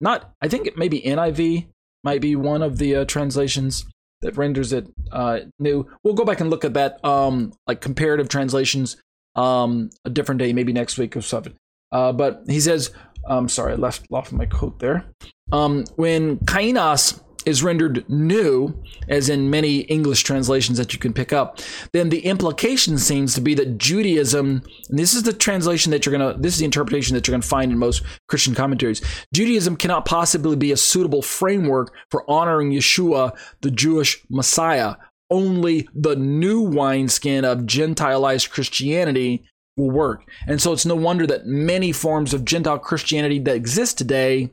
[0.00, 1.66] not, I think it maybe NIV
[2.02, 3.86] might be one of the uh, translations
[4.20, 5.86] that renders it uh, new.
[6.02, 8.96] We'll go back and look at that, um, like comparative translations,
[9.34, 11.54] um, a different day, maybe next week or something.
[11.92, 12.90] Uh, but he says,
[13.26, 15.06] I'm um, sorry, I left off my quote there.
[15.52, 18.74] Um, when kainos is rendered new,
[19.08, 21.58] as in many English translations that you can pick up,
[21.92, 26.16] then the implication seems to be that Judaism, and this is the translation that you're
[26.16, 29.02] going to, this is the interpretation that you're going to find in most Christian commentaries.
[29.32, 34.96] Judaism cannot possibly be a suitable framework for honoring Yeshua, the Jewish Messiah.
[35.30, 39.44] Only the new wineskin of Gentileized Christianity
[39.76, 40.24] will work.
[40.46, 44.50] And so it's no wonder that many forms of Gentile Christianity that exist today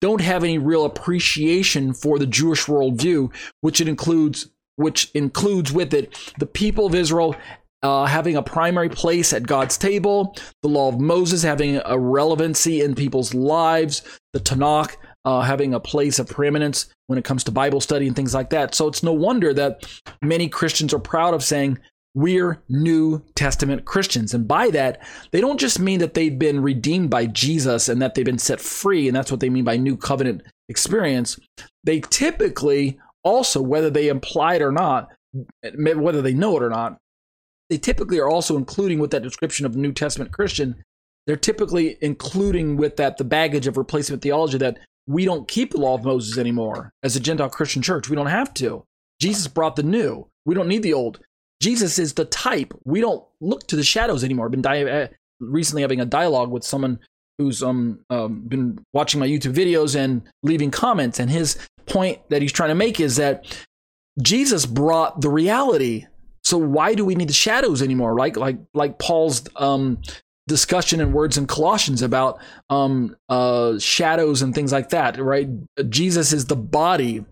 [0.00, 5.92] don't have any real appreciation for the Jewish worldview, which it includes which includes with
[5.92, 7.34] it the people of Israel
[7.82, 12.80] uh, having a primary place at God's table, the law of Moses having a relevancy
[12.80, 17.52] in people's lives, the Tanakh uh, having a place of preeminence when it comes to
[17.52, 18.74] Bible study and things like that.
[18.74, 19.84] So it's no wonder that
[20.22, 21.78] many Christians are proud of saying,
[22.14, 24.34] we're New Testament Christians.
[24.34, 28.14] And by that, they don't just mean that they've been redeemed by Jesus and that
[28.14, 31.38] they've been set free, and that's what they mean by new covenant experience.
[31.84, 35.10] They typically also, whether they imply it or not,
[35.74, 36.98] whether they know it or not,
[37.70, 40.82] they typically are also including with that description of New Testament Christian,
[41.26, 45.78] they're typically including with that the baggage of replacement theology that we don't keep the
[45.78, 48.08] law of Moses anymore as a Gentile Christian church.
[48.08, 48.84] We don't have to.
[49.20, 50.28] Jesus brought the new.
[50.46, 51.20] We don't need the old.
[51.60, 52.72] Jesus is the type.
[52.84, 54.46] We don't look to the shadows anymore.
[54.46, 55.08] I've been di- uh,
[55.40, 57.00] recently having a dialogue with someone
[57.38, 62.42] who's um, um, been watching my YouTube videos and leaving comments, and his point that
[62.42, 63.44] he's trying to make is that
[64.20, 66.06] Jesus brought the reality.
[66.44, 68.16] So why do we need the shadows anymore?
[68.16, 70.00] Like like like Paul's um,
[70.48, 72.40] discussion and words in Colossians about
[72.70, 75.48] um, uh, shadows and things like that, right?
[75.88, 77.24] Jesus is the body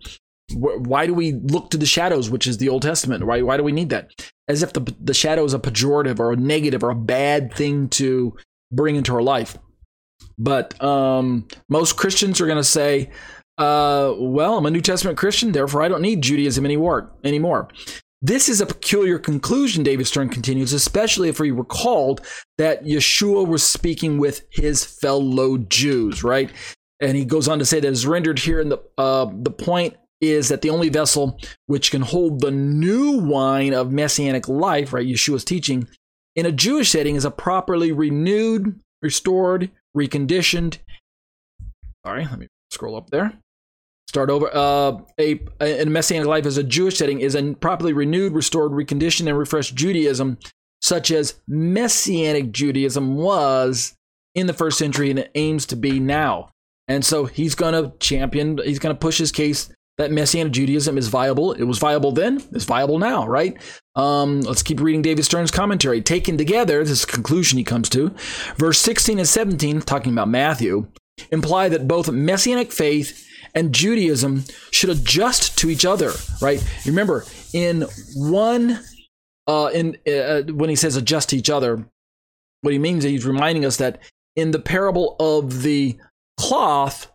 [0.53, 3.25] why do we look to the shadows, which is the Old Testament?
[3.25, 4.11] Why, why do we need that?
[4.47, 7.89] As if the, the shadow is a pejorative or a negative or a bad thing
[7.89, 8.35] to
[8.71, 9.57] bring into our life.
[10.37, 13.09] But um, most Christians are going to say,
[13.57, 17.11] uh, well, I'm a New Testament Christian, therefore I don't need Judaism anymore.
[17.23, 17.69] anymore.
[18.21, 22.25] This is a peculiar conclusion, David Stern continues, especially if we recalled
[22.57, 26.51] that Yeshua was speaking with his fellow Jews, right?
[26.99, 29.97] And he goes on to say that is rendered here in the uh, the point
[30.21, 35.07] is that the only vessel which can hold the new wine of messianic life, right,
[35.07, 35.87] Yeshua's teaching,
[36.35, 40.77] in a Jewish setting is a properly renewed, restored, reconditioned.
[42.05, 43.33] Sorry, let me scroll up there.
[44.07, 44.49] Start over.
[44.53, 49.27] Uh, a, a, messianic life as a Jewish setting is a properly renewed, restored, reconditioned,
[49.27, 50.37] and refreshed Judaism,
[50.81, 53.95] such as messianic Judaism was
[54.33, 56.49] in the first century and it aims to be now.
[56.87, 60.97] And so he's going to champion, he's going to push his case that Messianic Judaism
[60.97, 61.53] is viable.
[61.53, 63.57] It was viable then, it's viable now, right?
[63.95, 66.01] Um, let's keep reading David Stern's commentary.
[66.01, 68.13] Taken together, this conclusion he comes to,
[68.57, 70.87] verse 16 and 17, talking about Matthew,
[71.31, 76.63] imply that both Messianic faith and Judaism should adjust to each other, right?
[76.85, 78.79] Remember, in one,
[79.47, 81.83] uh, in uh, when he says adjust to each other,
[82.61, 83.99] what he means is he's reminding us that
[84.35, 85.97] in the parable of the
[86.37, 87.11] cloth,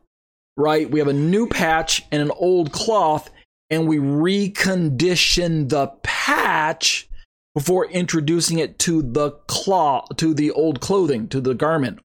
[0.56, 0.90] right?
[0.90, 3.30] We have a new patch and an old cloth,
[3.70, 7.08] and we recondition the patch
[7.54, 12.00] before introducing it to the cloth, to the old clothing, to the garment.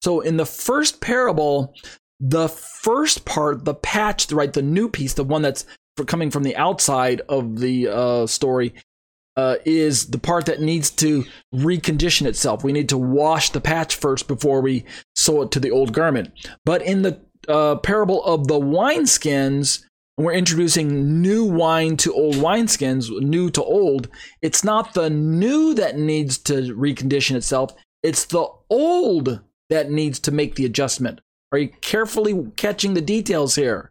[0.00, 1.74] So in the first parable,
[2.20, 5.66] the first part, the patch, right, the new piece, the one that's
[6.06, 8.74] coming from the outside of the uh, story
[9.36, 12.62] uh, is the part that needs to recondition itself.
[12.62, 14.84] We need to wash the patch first before we
[15.16, 16.32] sew it to the old garment.
[16.64, 19.84] But in the uh, parable of the wineskins,
[20.18, 24.08] we're introducing new wine to old wineskins, new to old.
[24.42, 30.30] It's not the new that needs to recondition itself, it's the old that needs to
[30.30, 31.20] make the adjustment.
[31.50, 33.90] Are you carefully catching the details here?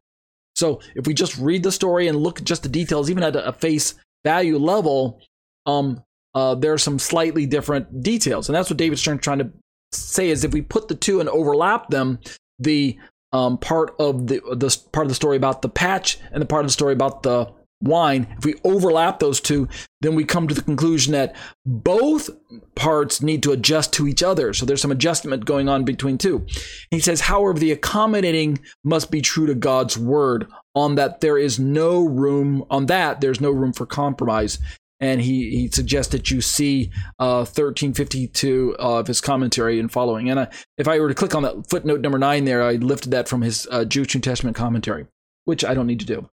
[0.55, 3.35] So if we just read the story and look at just the details, even at
[3.35, 5.21] a face value level,
[5.65, 6.03] um,
[6.35, 9.51] uh, there are some slightly different details, and that's what David Stern's trying to
[9.91, 12.19] say is if we put the two and overlap them,
[12.59, 12.97] the
[13.33, 16.65] um, part of the the part of the story about the patch and the part
[16.65, 19.67] of the story about the wine, if we overlap those two,
[20.01, 22.29] then we come to the conclusion that both
[22.75, 24.53] parts need to adjust to each other.
[24.53, 26.45] So there's some adjustment going on between two.
[26.89, 30.47] He says, however, the accommodating must be true to God's word.
[30.75, 34.59] On that, there is no room, on that, there's no room for compromise
[35.01, 40.29] and he, he suggests that you see uh, 1352 of his commentary and following.
[40.29, 40.45] And uh,
[40.77, 43.41] if I were to click on that footnote number nine there, I lifted that from
[43.41, 45.07] his uh, Jewish New Testament commentary,
[45.45, 46.29] which I don't need to do.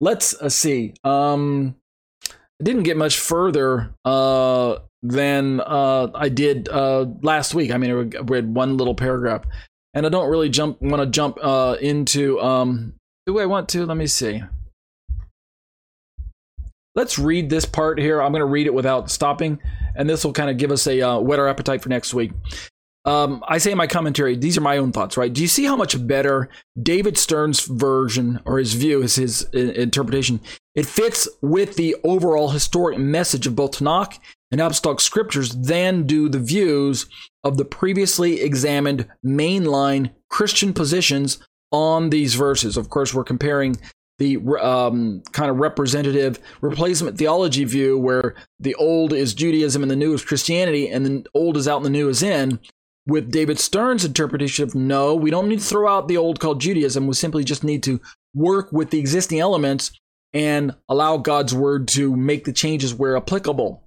[0.00, 0.94] Let's uh, see.
[1.04, 1.76] Um,
[2.28, 7.70] I didn't get much further uh, than uh, I did uh, last week.
[7.70, 9.44] I mean, I read one little paragraph,
[9.94, 12.40] and I don't really jump want to jump uh, into.
[12.40, 12.94] Um,
[13.26, 13.86] do I want to?
[13.86, 14.42] Let me see.
[16.96, 18.22] Let's read this part here.
[18.22, 19.60] I'm going to read it without stopping,
[19.94, 22.32] and this will kind of give us a uh, whet our appetite for next week.
[23.04, 25.32] Um, I say in my commentary, these are my own thoughts, right?
[25.32, 26.48] Do you see how much better
[26.82, 30.40] David Stern's version or his view, his, his interpretation,
[30.74, 34.18] it fits with the overall historic message of both Tanakh
[34.50, 37.06] and Apostolic scriptures than do the views
[37.44, 41.38] of the previously examined mainline Christian positions
[41.70, 42.76] on these verses.
[42.76, 43.76] Of course, we're comparing
[44.18, 49.96] the um, kind of representative replacement theology view where the old is Judaism and the
[49.96, 52.58] new is Christianity, and the old is out and the new is in.
[53.06, 56.60] With David Stern's interpretation of no, we don't need to throw out the old called
[56.60, 57.06] Judaism.
[57.06, 58.00] We simply just need to
[58.34, 59.92] work with the existing elements
[60.32, 63.85] and allow God's word to make the changes where applicable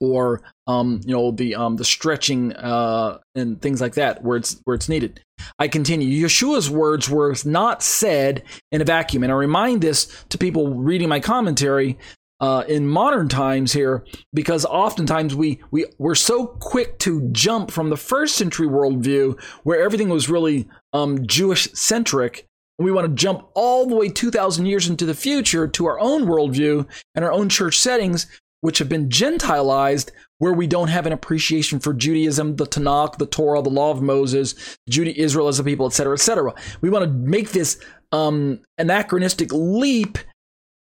[0.00, 4.60] or um, you know the um, the stretching uh, and things like that where it's
[4.64, 5.22] where it's needed.
[5.58, 6.26] I continue.
[6.26, 11.08] Yeshua's words were not said in a vacuum, and I remind this to people reading
[11.08, 11.98] my commentary
[12.40, 17.90] uh, in modern times here because oftentimes we we we're so quick to jump from
[17.90, 22.46] the first century worldview where everything was really um, Jewish centric.
[22.78, 26.00] And we want to jump all the way 2,000 years into the future to our
[26.00, 28.26] own worldview and our own church settings
[28.60, 33.26] which have been Gentilized, where we don't have an appreciation for Judaism, the Tanakh, the
[33.26, 34.54] Torah, the Law of Moses,
[34.88, 36.54] Judah, Israel as a people, etc., etc.
[36.80, 37.80] We want to make this
[38.12, 40.18] um, anachronistic leap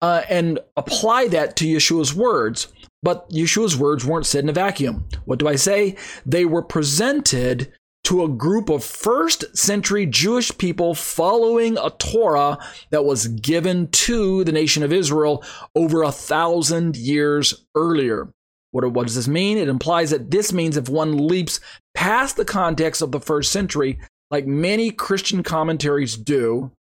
[0.02, 2.68] uh, and apply that to Yeshua's words.
[3.02, 5.06] But Yeshua's words weren't said in a vacuum.
[5.26, 5.98] What do I say?
[6.26, 7.72] They were presented
[8.06, 12.58] to a group of first century Jewish people following a Torah
[12.90, 15.44] that was given to the nation of Israel
[15.76, 18.30] over a thousand years earlier.
[18.72, 19.58] What, what does this mean?
[19.58, 21.60] It implies that this means if one leaps
[21.94, 24.00] past the context of the first century,
[24.32, 26.72] like many Christian commentaries do,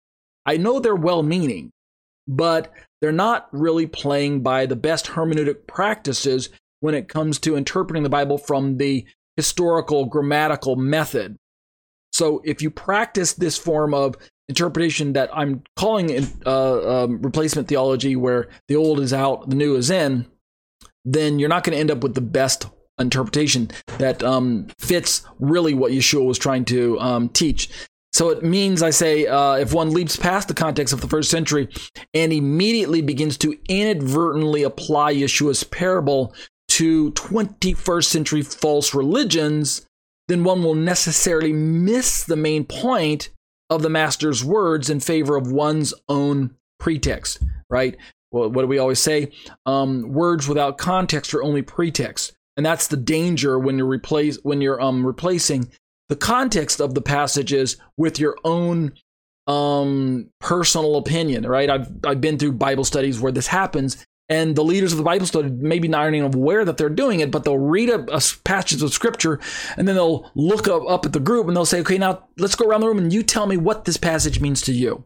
[0.45, 1.71] I know they're well meaning,
[2.27, 6.49] but they're not really playing by the best hermeneutic practices
[6.81, 9.05] when it comes to interpreting the Bible from the
[9.37, 11.37] historical grammatical method.
[12.13, 14.17] So if you practice this form of
[14.49, 19.77] interpretation that I'm calling uh, um, replacement theology, where the old is out, the new
[19.77, 20.27] is in,
[21.05, 22.67] then you're not going to end up with the best
[22.99, 27.71] interpretation that um, fits really what Yeshua was trying to um, teach.
[28.13, 31.31] So it means, I say, uh, if one leaps past the context of the first
[31.31, 31.69] century
[32.13, 36.35] and immediately begins to inadvertently apply Yeshua's parable
[36.73, 39.87] to 21st century false religions,
[40.29, 43.29] then one will necessarily miss the main point
[43.69, 47.97] of the master's words in favor of one's own pretext, right?
[48.31, 49.33] Well, what do we always say?
[49.67, 54.63] Um, words without context are only pretext, and that's the danger when you're replace when
[54.63, 55.71] you're um, replacing
[56.09, 58.93] the context of the passages with your own
[59.47, 61.69] um, personal opinion, right?
[61.69, 65.27] I've I've been through Bible studies where this happens, and the leaders of the Bible
[65.27, 68.21] study maybe not even aware that they're doing it, but they'll read a, a uh,
[68.45, 69.39] passage of scripture
[69.77, 72.55] and then they'll look up, up at the group and they'll say, okay, now let's
[72.55, 75.05] go around the room and you tell me what this passage means to you.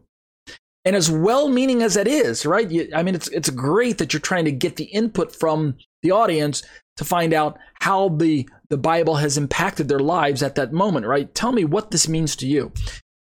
[0.85, 2.71] And as well meaning as that is, right?
[2.71, 6.11] You, I mean, it's, it's great that you're trying to get the input from the
[6.11, 6.63] audience
[6.95, 11.35] to find out how the, the Bible has impacted their lives at that moment, right?
[11.35, 12.71] Tell me what this means to you.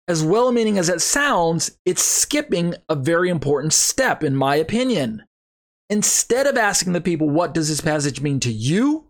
[0.08, 5.24] as well meaning as it sounds, it's skipping a very important step, in my opinion.
[5.90, 9.04] Instead of asking the people, what does this passage mean to you?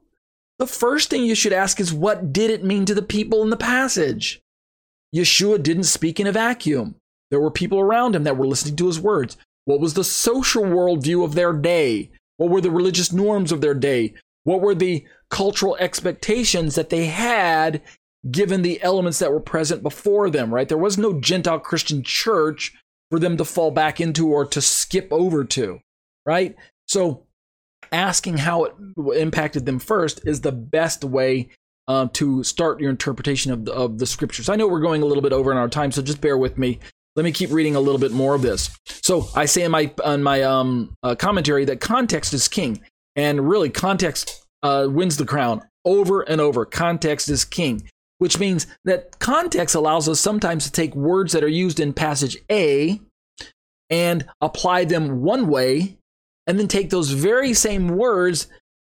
[0.59, 3.51] The first thing you should ask is, what did it mean to the people in
[3.51, 4.41] the passage?
[5.14, 6.95] Yeshua didn't speak in a vacuum.
[7.31, 9.37] There were people around him that were listening to his words.
[9.66, 12.11] What was the social worldview of their day?
[12.39, 14.14] What were the religious norms of their day?
[14.45, 17.83] What were the cultural expectations that they had
[18.31, 20.68] given the elements that were present before them, right?
[20.68, 22.74] There was no Gentile Christian church
[23.11, 25.81] for them to fall back into or to skip over to,
[26.31, 26.55] right?
[26.87, 27.26] So
[27.91, 28.74] asking how it
[29.16, 31.49] impacted them first is the best way
[31.89, 34.49] uh, to start your interpretation of the, of the scriptures.
[34.49, 36.57] I know we're going a little bit over in our time, so just bear with
[36.57, 36.78] me.
[37.16, 38.70] Let me keep reading a little bit more of this.
[38.87, 42.81] So I say in my in my um, uh, commentary that context is king,
[43.16, 46.64] and really context uh, wins the crown over and over.
[46.64, 47.89] Context is king
[48.20, 52.37] which means that context allows us sometimes to take words that are used in passage
[52.53, 53.01] A
[53.89, 55.97] and apply them one way,
[56.51, 58.48] and then take those very same words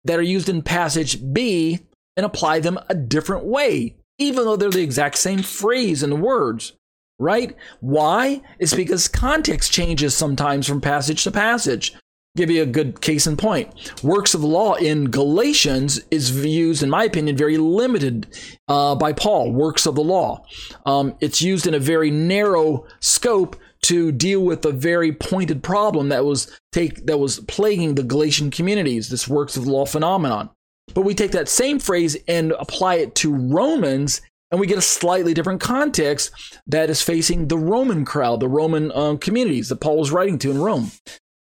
[0.03, 1.79] that are used in passage B
[2.17, 6.73] and apply them a different way, even though they're the exact same phrase and words,
[7.17, 7.55] right?
[7.79, 8.41] Why?
[8.59, 11.95] It's because context changes sometimes from passage to passage
[12.35, 14.03] give you a good case in point.
[14.03, 18.27] Works of the law in Galatians is used, in my opinion, very limited
[18.67, 19.53] uh, by Paul.
[19.53, 20.45] Works of the law.
[20.85, 26.09] Um, it's used in a very narrow scope to deal with a very pointed problem
[26.09, 29.09] that was take that was plaguing the Galatian communities.
[29.09, 30.49] This works of law phenomenon.
[30.93, 34.21] But we take that same phrase and apply it to Romans.
[34.51, 36.31] And we get a slightly different context
[36.67, 40.51] that is facing the Roman crowd, the Roman uh, communities that Paul was writing to
[40.51, 40.91] in Rome.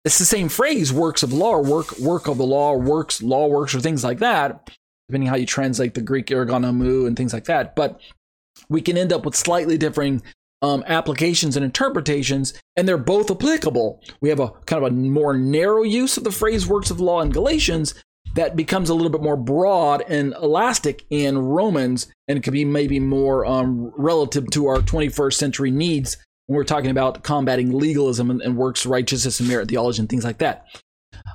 [0.05, 3.21] It's the same phrase, works of law, or work work of the law, or works,
[3.21, 4.71] law works, or things like that,
[5.09, 7.75] depending how you translate the Greek erga nomou and things like that.
[7.75, 8.01] But
[8.69, 10.23] we can end up with slightly differing
[10.67, 14.03] um, applications and interpretations, and they're both applicable.
[14.21, 17.21] We have a kind of a more narrow use of the phrase works of law
[17.21, 17.95] in Galatians
[18.35, 23.01] that becomes a little bit more broad and elastic in Romans, and could be maybe
[23.01, 28.43] more um, relative to our 21st century needs when we're talking about combating legalism and,
[28.43, 30.67] and works righteousness and merit theology and things like that.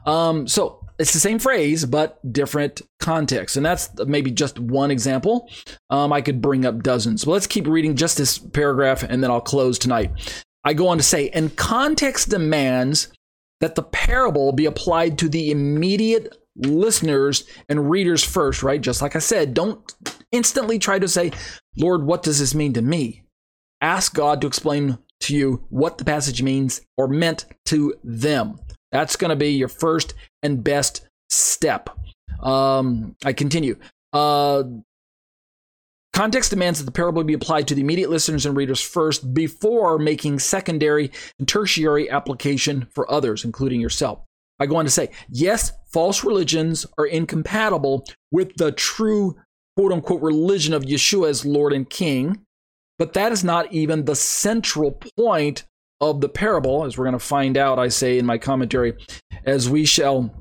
[0.05, 3.57] Um, so it's the same phrase, but different context.
[3.57, 5.49] And that's maybe just one example.
[5.89, 7.25] Um, I could bring up dozens.
[7.25, 10.11] But let's keep reading just this paragraph and then I'll close tonight.
[10.63, 13.11] I go on to say, and context demands
[13.61, 18.81] that the parable be applied to the immediate listeners and readers first, right?
[18.81, 19.93] Just like I said, don't
[20.31, 21.31] instantly try to say,
[21.77, 23.23] Lord, what does this mean to me?
[23.81, 28.59] ask God to explain to you what the passage means or meant to them.
[28.91, 30.13] That's going to be your first
[30.43, 31.89] and best step.
[32.41, 33.77] Um, I continue.
[34.11, 34.63] Uh,
[36.13, 39.97] Context demands that the parable be applied to the immediate listeners and readers first before
[39.97, 41.09] making secondary
[41.39, 44.19] and tertiary application for others, including yourself.
[44.59, 49.37] I go on to say, yes, false religions are incompatible with the true
[49.77, 52.41] quote unquote religion of Yeshua as Lord and King.
[52.99, 55.63] But that is not even the central point
[55.99, 58.93] of the parable, as we're going to find out, I say in my commentary,
[59.45, 60.33] as we shall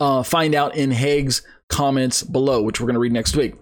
[0.00, 3.54] uh, find out in Hegg's comments below, which we're going to read next week.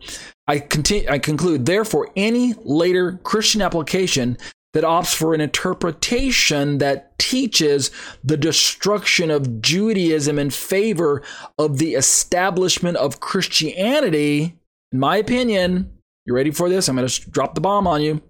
[0.49, 4.39] I, continue, I conclude, therefore, any later Christian application
[4.73, 7.91] that opts for an interpretation that teaches
[8.23, 11.23] the destruction of Judaism in favor
[11.59, 14.59] of the establishment of Christianity,
[14.93, 15.96] in my opinion,
[16.27, 16.89] you ready for this?
[16.89, 18.21] I'm going to drop the bomb on you.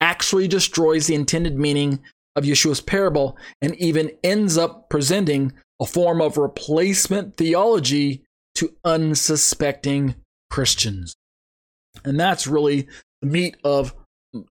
[0.00, 2.00] Actually destroys the intended meaning
[2.34, 8.22] of Yeshua's parable and even ends up presenting a form of replacement theology
[8.56, 10.14] to unsuspecting
[10.50, 11.14] Christians.
[12.04, 12.88] And that's really
[13.20, 13.94] the meat of,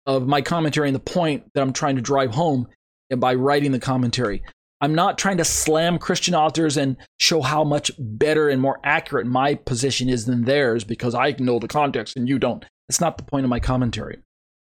[0.06, 2.68] of my commentary and the point that I'm trying to drive home
[3.16, 4.42] by writing the commentary.
[4.84, 9.26] I'm not trying to slam Christian authors and show how much better and more accurate
[9.26, 12.66] my position is than theirs because I know the context and you don't.
[12.86, 14.18] That's not the point of my commentary.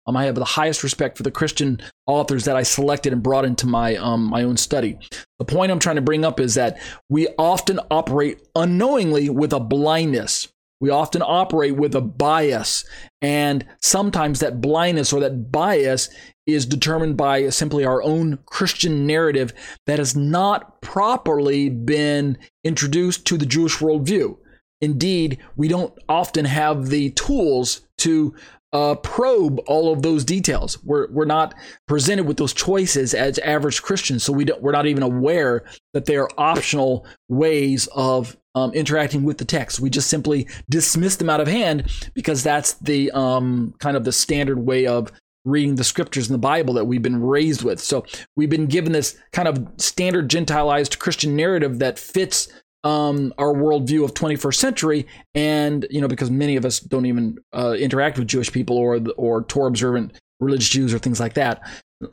[0.07, 3.45] Um, I have the highest respect for the Christian authors that I selected and brought
[3.45, 4.97] into my um, my own study.
[5.41, 9.59] The point I'm trying to bring up is that we often operate unknowingly with a
[9.61, 10.52] blindness.
[10.83, 12.85] We often operate with a bias,
[13.21, 16.09] and sometimes that blindness or that bias
[16.45, 19.53] is determined by simply our own Christian narrative
[19.87, 24.37] that has not properly been introduced to the Jewish worldview.
[24.81, 28.35] Indeed, we don't often have the tools to
[28.73, 30.83] uh, probe all of those details.
[30.83, 31.55] We're, we're not
[31.87, 35.63] presented with those choices as average Christians, so we don't, we're not even aware
[35.93, 39.81] that they are optional ways of um, interacting with the text.
[39.81, 44.13] We just simply dismiss them out of hand because that's the um, kind of the
[44.13, 45.13] standard way of
[45.45, 47.81] reading the scriptures in the Bible that we've been raised with.
[47.81, 48.05] So
[48.37, 52.49] we've been given this kind of standard Gentilized Christian narrative that fits
[52.85, 57.39] um, our worldview of 21st century, and you know because many of us don't even
[57.53, 61.63] uh, interact with Jewish people or or Torah observant religious Jews or things like that.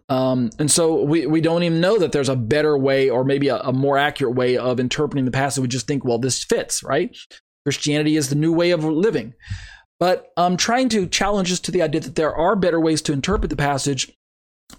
[0.07, 3.47] Um, and so we, we don't even know that there's a better way or maybe
[3.47, 5.61] a, a more accurate way of interpreting the passage.
[5.61, 7.15] We just think, well, this fits, right?
[7.65, 9.33] Christianity is the new way of living.
[9.99, 13.13] But I'm trying to challenge us to the idea that there are better ways to
[13.13, 14.13] interpret the passage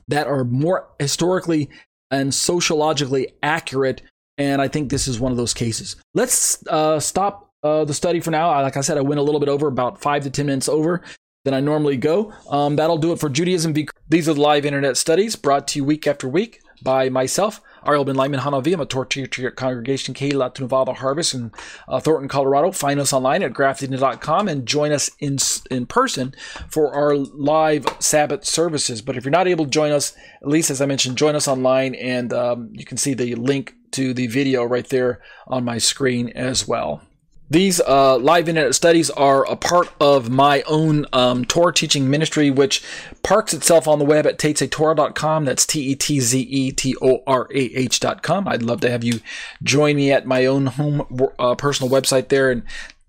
[0.09, 1.69] that are more historically
[2.11, 4.03] and sociologically accurate.
[4.39, 5.97] And I think this is one of those cases.
[6.15, 8.51] Let's uh, stop uh, the study for now.
[8.63, 11.03] Like I said, I went a little bit over, about five to 10 minutes over
[11.45, 12.33] than I normally go.
[12.51, 13.75] Um, that'll do it for Judaism.
[14.09, 18.05] These are the live internet studies brought to you week after week by myself, Ariel
[18.05, 18.75] Ben Lyman Hanavi.
[18.75, 21.51] I'm a Torah teacher congregation, Keilat Nevada Harvest in
[21.89, 22.73] uh, Thornton, Colorado.
[22.73, 25.39] Find us online at grafted.com and join us in,
[25.71, 26.35] in person
[26.69, 29.01] for our live Sabbath services.
[29.01, 31.49] But if you're not able to join us, at least as I mentioned, join us
[31.49, 35.79] online and um, you can see the link to the video right there on my
[35.79, 37.03] screen as well.
[37.51, 42.49] These uh, live internet studies are a part of my own um, Torah teaching ministry,
[42.49, 42.81] which
[43.25, 45.47] parks itself on the web at tetzetorah.com.
[45.47, 48.47] That's T E T Z E T O R A H.com.
[48.47, 49.19] I'd love to have you
[49.65, 52.63] join me at my own home uh, personal website there and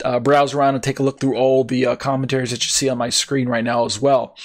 [0.04, 2.90] uh, browse around and take a look through all the uh, commentaries that you see
[2.90, 4.36] on my screen right now as well.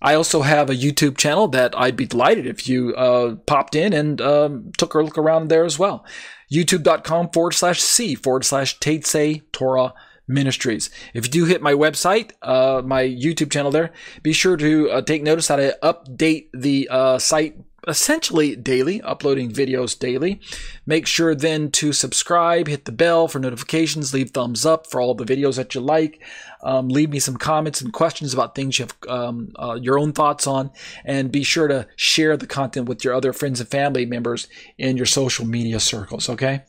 [0.00, 3.92] I also have a YouTube channel that I'd be delighted if you uh, popped in
[3.92, 6.06] and um, took a look around there as well
[6.50, 9.94] youtube.com forward slash C forward slash Tetze Torah
[10.26, 10.90] Ministries.
[11.14, 13.92] If you do hit my website, uh, my YouTube channel there,
[14.22, 19.50] be sure to uh, take notice that I update the uh, site essentially daily, uploading
[19.50, 20.40] videos daily.
[20.84, 25.14] Make sure then to subscribe, hit the bell for notifications, leave thumbs up for all
[25.14, 26.22] the videos that you like.
[26.62, 30.12] Um, leave me some comments and questions about things you have um, uh, your own
[30.12, 30.70] thoughts on,
[31.04, 34.96] and be sure to share the content with your other friends and family members in
[34.96, 36.28] your social media circles.
[36.28, 36.62] Okay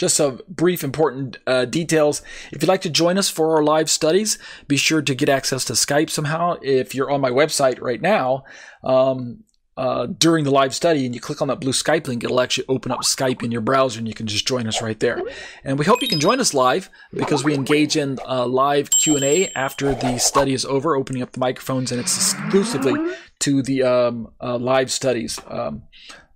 [0.00, 2.22] just some brief important uh, details.
[2.50, 5.62] If you'd like to join us for our live studies, be sure to get access
[5.66, 6.56] to Skype somehow.
[6.62, 8.44] If you're on my website right now,
[8.82, 9.44] um,
[9.80, 12.66] uh, during the live study and you click on that blue Skype link, it'll actually
[12.68, 15.22] open up Skype in your browser and you can just join us right there.
[15.64, 19.50] And we hope you can join us live because we engage in uh, live Q&A
[19.52, 24.30] after the study is over, opening up the microphones and it's exclusively to the um,
[24.38, 25.38] uh, live studies.
[25.48, 25.84] Um,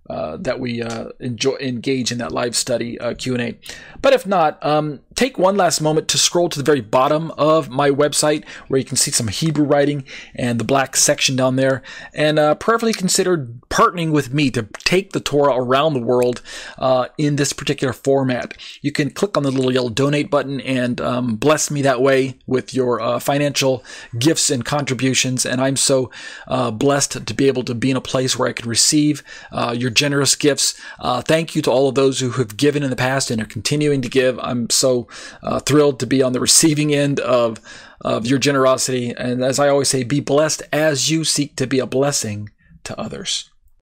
[0.07, 0.83] uh, that we
[1.19, 3.57] enjoy engage in that live study uh, Q&A.
[4.03, 7.69] But if not, um, take one last moment to scroll to the very bottom of
[7.69, 10.03] my website where you can see some Hebrew writing
[10.35, 11.81] and the black section down there,
[12.13, 16.41] and uh, prayerfully consider partnering with me to take the Torah around the world
[16.77, 18.53] uh, in this particular format.
[18.81, 22.37] You can click on the little yellow donate button and um, bless me that way
[22.45, 23.83] with your uh, financial
[24.17, 25.45] gifts and contributions.
[25.45, 26.11] And I'm so
[26.47, 29.75] uh, blessed to be able to be in a place where I can receive uh,
[29.77, 30.79] your generous gifts.
[30.99, 33.45] Uh, thank you to all of those who have given in the past and are
[33.45, 34.39] continuing to give.
[34.39, 35.04] I'm so
[35.43, 37.59] uh, thrilled to be on the receiving end of
[38.01, 39.13] of your generosity.
[39.17, 42.49] And as I always say, be blessed as you seek to be a blessing
[42.83, 43.49] to others.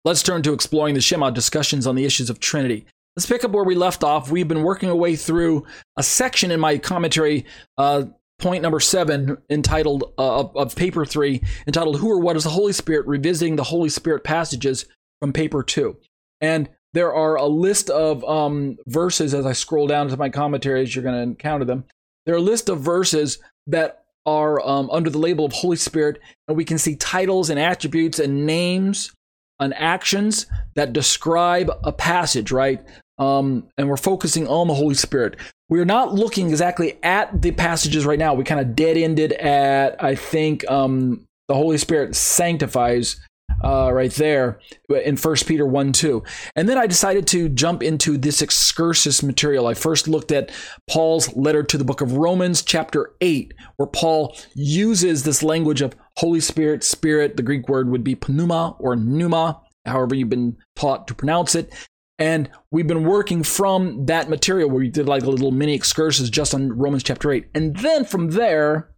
[0.05, 2.87] Let's turn to exploring the Shema discussions on the issues of Trinity.
[3.17, 4.31] Let's pick up where we left off.
[4.31, 7.45] We've been working our way through a section in my commentary,
[7.77, 8.05] uh,
[8.39, 12.51] point number seven, entitled uh, of, of paper three, entitled "Who or What is the
[12.51, 14.87] Holy Spirit?" Revisiting the Holy Spirit passages
[15.21, 15.99] from paper two.
[16.41, 20.95] And there are a list of um, verses as I scroll down to my commentaries,
[20.95, 21.84] you're going to encounter them.
[22.26, 26.20] There are a list of verses that are um, under the label of Holy Spirit,
[26.47, 29.12] and we can see titles and attributes and names
[29.61, 32.84] and actions that describe a passage, right?
[33.18, 35.36] Um, and we're focusing on the Holy Spirit.
[35.68, 38.34] We're not looking exactly at the passages right now.
[38.34, 43.20] We kind of dead ended at, I think, um, the Holy Spirit sanctifies
[43.62, 46.22] uh, right there in First Peter 1 2.
[46.55, 49.66] And then I decided to jump into this excursus material.
[49.66, 50.51] I first looked at
[50.88, 55.96] Paul's letter to the book of Romans, chapter 8, where Paul uses this language of
[56.16, 57.36] Holy Spirit, Spirit.
[57.36, 61.72] The Greek word would be pneuma or pneuma, however you've been taught to pronounce it.
[62.20, 66.28] And we've been working from that material where we did like a little mini excursus
[66.30, 67.49] just on Romans chapter 8.
[67.55, 68.90] And then from there,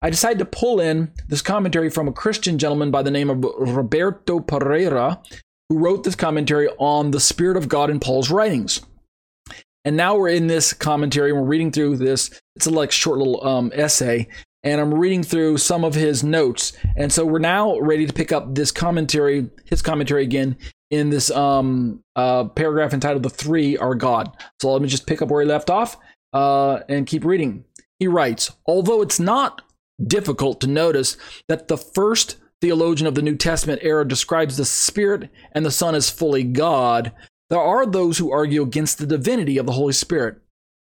[0.00, 3.42] I decided to pull in this commentary from a Christian gentleman by the name of
[3.42, 5.20] Roberto Pereira,
[5.68, 8.80] who wrote this commentary on the Spirit of God in Paul's writings.
[9.84, 12.30] And now we're in this commentary, and we're reading through this.
[12.54, 14.28] It's a like short little um, essay,
[14.62, 16.74] and I'm reading through some of his notes.
[16.96, 20.56] And so we're now ready to pick up this commentary, his commentary again,
[20.90, 25.22] in this um, uh, paragraph entitled "The Three Are God." So let me just pick
[25.22, 25.96] up where he left off
[26.32, 27.64] uh, and keep reading.
[27.98, 29.62] He writes, although it's not
[30.04, 31.16] difficult to notice
[31.48, 35.94] that the first theologian of the New Testament era, describes the Spirit and the Son
[35.94, 37.12] as fully God,
[37.50, 40.40] there are those who argue against the divinity of the Holy Spirit.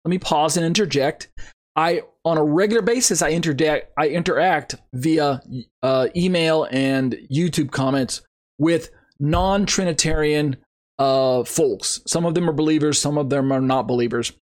[0.04, 1.28] Let me pause and interject.
[1.76, 5.40] I, on a regular basis, I interact, I interact via
[5.82, 8.22] uh, email and YouTube comments
[8.58, 8.90] with
[9.20, 10.56] non-Trinitarian
[10.98, 12.00] uh, folks.
[12.06, 14.32] Some of them are believers, some of them are not believers.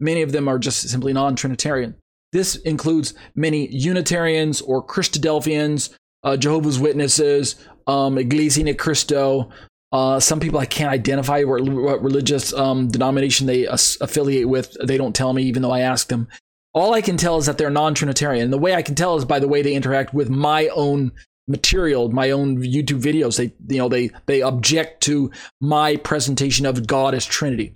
[0.00, 1.96] Many of them are just simply non-Trinitarian.
[2.36, 5.88] This includes many Unitarians or Christadelphians,
[6.22, 7.56] uh, Jehovah's Witnesses,
[7.86, 9.48] um, Iglesia Ni Cristo.
[9.90, 14.76] Uh, some people I can't identify what, what religious um, denomination they as- affiliate with.
[14.84, 16.28] They don't tell me, even though I ask them.
[16.74, 18.50] All I can tell is that they're non-Trinitarian.
[18.50, 21.12] The way I can tell is by the way they interact with my own
[21.48, 23.38] material, my own YouTube videos.
[23.38, 25.30] They, you know, they they object to
[25.62, 27.72] my presentation of God as Trinity.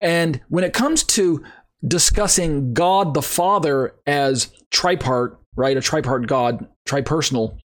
[0.00, 1.42] And when it comes to
[1.86, 7.58] discussing God the Father as tripart, right, a tripart God, tripersonal,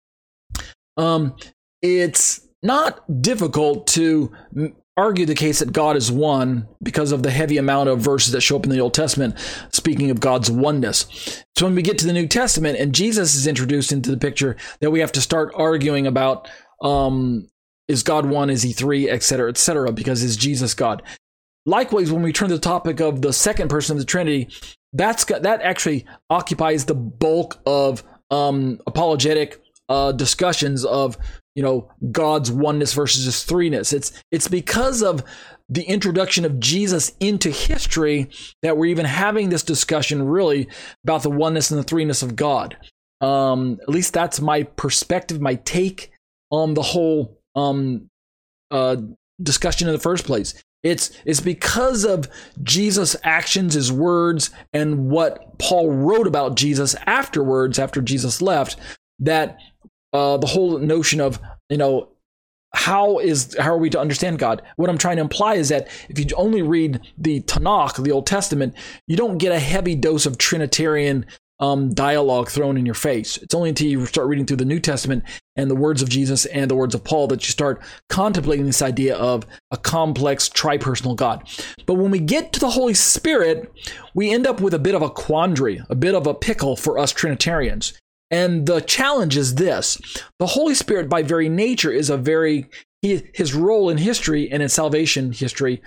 [0.97, 1.35] um,
[1.81, 4.31] it's not difficult to
[4.95, 8.41] argue the case that God is one because of the heavy amount of verses that
[8.41, 9.35] show up in the Old Testament
[9.71, 11.43] speaking of God's oneness.
[11.57, 14.55] So when we get to the New Testament and Jesus is introduced into the picture,
[14.81, 16.47] that we have to start arguing about
[16.81, 17.49] um,
[17.87, 21.01] is God one, is he three, etc., etc., because is Jesus God?
[21.65, 24.49] Likewise, when we turn to the topic of the second person of the Trinity,
[24.91, 31.17] that's got, that actually occupies the bulk of um, apologetic uh, discussions of
[31.55, 33.93] you know God's oneness versus his threeness.
[33.93, 35.23] It's it's because of
[35.69, 38.29] the introduction of Jesus into history
[38.61, 40.67] that we're even having this discussion really
[41.03, 42.77] about the oneness and the threeness of God.
[43.21, 46.11] Um, at least that's my perspective, my take
[46.51, 48.09] on the whole um,
[48.69, 48.97] uh,
[49.41, 50.53] discussion in the first place.
[50.83, 52.27] It's it's because of
[52.61, 58.75] Jesus' actions, his words, and what Paul wrote about Jesus afterwards, after Jesus left,
[59.19, 59.57] that
[60.11, 62.09] uh, the whole notion of you know
[62.73, 64.61] how is how are we to understand God?
[64.75, 68.25] What I'm trying to imply is that if you only read the Tanakh, the Old
[68.25, 68.73] Testament,
[69.07, 71.25] you don't get a heavy dose of Trinitarian
[71.59, 73.37] um, dialogue thrown in your face.
[73.37, 75.23] It's only until you start reading through the New Testament
[75.55, 78.81] and the words of Jesus and the words of Paul that you start contemplating this
[78.81, 81.47] idea of a complex tripersonal God.
[81.85, 83.71] But when we get to the Holy Spirit,
[84.13, 86.97] we end up with a bit of a quandary, a bit of a pickle for
[86.97, 87.93] us Trinitarians.
[88.31, 90.01] And the challenge is this
[90.39, 92.67] the Holy Spirit, by very nature, is a very,
[93.01, 95.83] his role in history and in salvation history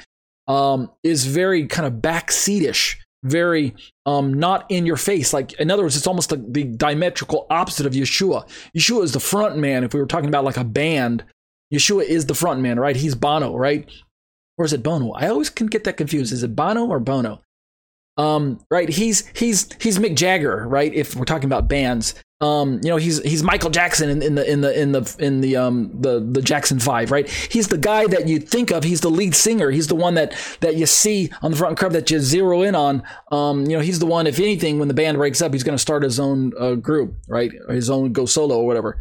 [0.46, 2.96] um, is very kind of backseatish,
[3.26, 3.74] very
[4.04, 5.32] um, not in your face.
[5.32, 8.48] Like, in other words, it's almost the, the diametrical opposite of Yeshua.
[8.76, 9.84] Yeshua is the front man.
[9.84, 11.24] If we were talking about like a band,
[11.72, 12.96] Yeshua is the front man, right?
[12.96, 13.90] He's Bono, right?
[14.58, 15.12] Or is it Bono?
[15.12, 16.32] I always can get that confused.
[16.32, 17.40] Is it Bono or Bono?
[18.16, 18.88] Um, right?
[18.88, 20.92] He's he's he's Mick Jagger, right?
[20.94, 24.50] If we're talking about bands, um, you know, he's he's Michael Jackson in, in the
[24.50, 27.28] in the in the in the um the the Jackson Five, right?
[27.28, 28.84] He's the guy that you think of.
[28.84, 29.70] He's the lead singer.
[29.70, 32.74] He's the one that that you see on the front cover that you zero in
[32.74, 33.02] on.
[33.32, 34.26] Um, you know, he's the one.
[34.26, 37.14] If anything, when the band breaks up, he's going to start his own uh, group,
[37.26, 37.50] right?
[37.70, 38.98] His own go solo or whatever.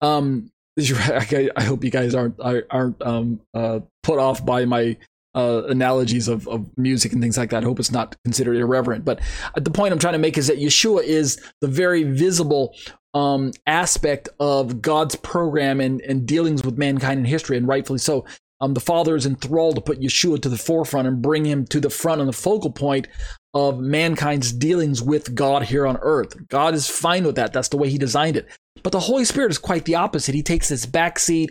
[0.00, 2.38] Um, I hope you guys aren't
[2.70, 4.96] aren't um, uh, put off by my
[5.36, 7.62] uh, analogies of, of music and things like that.
[7.62, 9.04] I hope it's not considered irreverent.
[9.04, 9.20] But
[9.54, 12.74] the point I'm trying to make is that Yeshua is the very visible
[13.14, 18.24] um, aspect of God's program and, and dealings with mankind in history, and rightfully so.
[18.62, 21.78] Um, the Father is enthralled to put Yeshua to the forefront and bring him to
[21.78, 23.06] the front and the focal point
[23.52, 26.48] of mankind's dealings with God here on earth.
[26.48, 27.52] God is fine with that.
[27.52, 28.48] That's the way He designed it.
[28.82, 30.34] But the Holy Spirit is quite the opposite.
[30.34, 31.50] He takes this backseat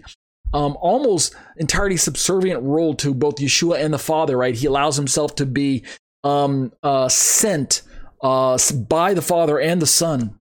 [0.54, 4.56] um, almost entirely subservient role to both Yeshua and the Father, right?
[4.56, 5.84] He allows himself to be
[6.24, 7.82] um, uh, sent
[8.22, 10.40] uh, by the Father and the Son,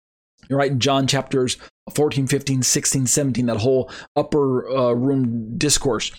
[0.49, 0.71] right?
[0.71, 1.57] In John chapters
[1.93, 6.11] 14, 15, 16, 17, that whole upper uh, room discourse.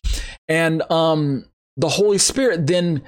[0.48, 3.02] And um, the Holy Spirit then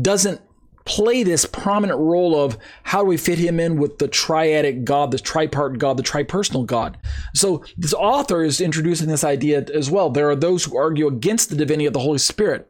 [0.00, 0.40] doesn't
[0.84, 5.10] play this prominent role of how do we fit him in with the triadic God,
[5.10, 6.98] the tripart God, the tripersonal God.
[7.34, 10.10] So this author is introducing this idea as well.
[10.10, 12.68] There are those who argue against the divinity of the Holy Spirit.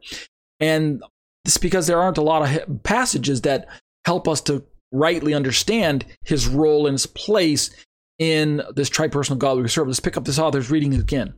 [0.59, 1.01] And
[1.45, 3.67] it's because there aren't a lot of passages that
[4.05, 7.71] help us to rightly understand his role and his place
[8.19, 9.87] in this tripersonal God we serve.
[9.87, 11.33] Let's pick up this author's reading again.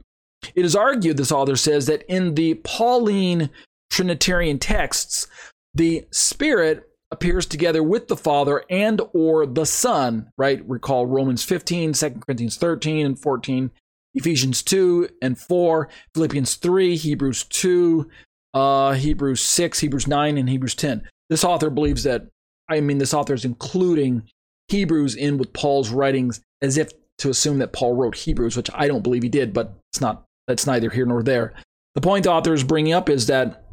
[0.54, 3.50] It is argued, this author says, that in the Pauline
[3.90, 5.28] Trinitarian texts,
[5.76, 10.68] the Spirit appears together with the Father and or the Son, right?
[10.68, 13.72] Recall Romans 15, 2 Corinthians 13 and 14,
[14.16, 18.10] Ephesians 2 and 4, Philippians 3, Hebrews 2,
[18.54, 21.08] uh, Hebrews 6, Hebrews 9, and Hebrews 10.
[21.30, 22.28] This author believes that,
[22.70, 24.24] I mean, this author is including
[24.70, 28.88] Hebrews in with Paul's writings as if to assume that Paul wrote Hebrews, which I
[28.88, 30.24] don't believe he did, but it's not.
[30.48, 31.54] That's neither here nor there.
[31.96, 33.65] The point the author is bringing up is that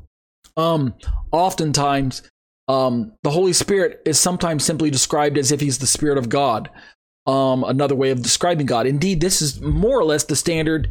[0.56, 0.94] um,
[1.30, 2.22] oftentimes
[2.68, 6.70] um, the Holy Spirit is sometimes simply described as if he's the Spirit of God.
[7.26, 8.86] Um, another way of describing God.
[8.86, 10.88] Indeed, this is more or less the standard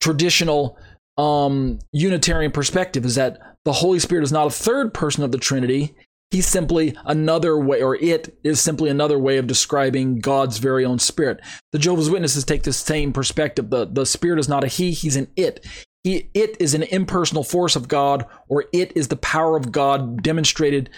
[0.00, 0.78] traditional
[1.16, 5.38] um, Unitarian perspective is that the Holy Spirit is not a third person of the
[5.38, 5.94] Trinity.
[6.30, 10.98] He's simply another way, or it is simply another way of describing God's very own
[10.98, 11.40] spirit.
[11.72, 13.70] The Jehovah's Witnesses take the same perspective.
[13.70, 15.66] The, the spirit is not a he, he's an it.
[16.04, 20.88] It is an impersonal force of God, or it is the power of God demonstrated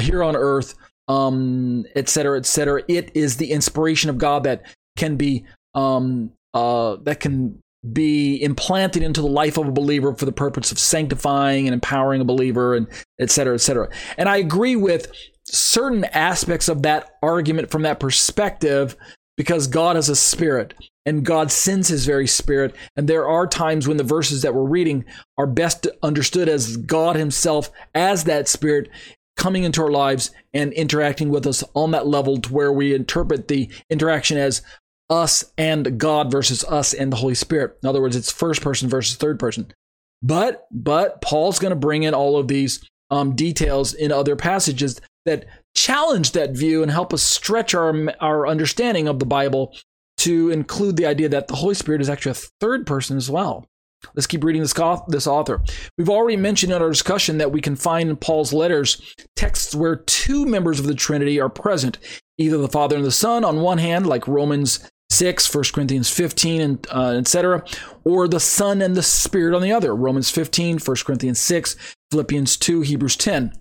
[0.00, 0.74] here on earth,
[1.06, 2.82] um, et cetera, et cetera.
[2.88, 4.62] It is the inspiration of God that
[4.96, 5.44] can be
[5.74, 7.60] um, uh, that can
[7.92, 12.20] be implanted into the life of a believer for the purpose of sanctifying and empowering
[12.20, 12.88] a believer and
[13.20, 13.88] et cetera, et cetera.
[14.16, 15.12] And I agree with
[15.44, 18.96] certain aspects of that argument from that perspective
[19.36, 20.74] because God is a spirit
[21.08, 22.76] and God sends his very spirit.
[22.94, 25.06] And there are times when the verses that we're reading
[25.38, 28.90] are best understood as God himself as that spirit
[29.34, 33.48] coming into our lives and interacting with us on that level to where we interpret
[33.48, 34.60] the interaction as
[35.08, 37.78] us and God versus us and the Holy Spirit.
[37.82, 39.72] In other words, it's first person versus third person.
[40.22, 45.00] But but Paul's going to bring in all of these um, details in other passages
[45.24, 49.72] that challenge that view and help us stretch our our understanding of the Bible
[50.28, 53.66] to include the idea that the Holy Spirit is actually a third person as well.
[54.14, 54.74] Let's keep reading this,
[55.08, 55.62] this author.
[55.96, 59.96] We've already mentioned in our discussion that we can find in Paul's letters texts where
[59.96, 61.98] two members of the Trinity are present,
[62.36, 66.60] either the Father and the Son on one hand, like Romans 6, 1 Corinthians 15,
[66.60, 67.64] and uh, etc.,
[68.04, 71.74] or the Son and the Spirit on the other, Romans 15, 1 Corinthians 6,
[72.10, 73.52] Philippians 2, Hebrews 10.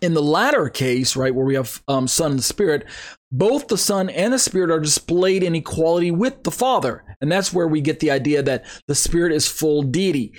[0.00, 2.84] In the latter case, right, where we have um, Son and Spirit,
[3.32, 7.04] both the Son and the Spirit are displayed in equality with the Father.
[7.20, 10.32] And that's where we get the idea that the Spirit is full deity.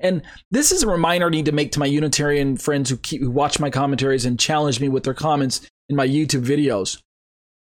[0.00, 3.20] And this is a reminder I need to make to my Unitarian friends who, keep,
[3.20, 7.00] who watch my commentaries and challenge me with their comments in my YouTube videos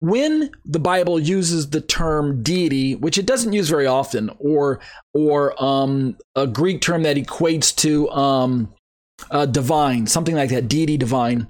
[0.06, 4.80] when the Bible uses the term deity, which it doesn't use very often, or
[5.14, 8.74] or um, a Greek term that equates to um,
[9.32, 11.48] uh, divine, something like that, deity divine,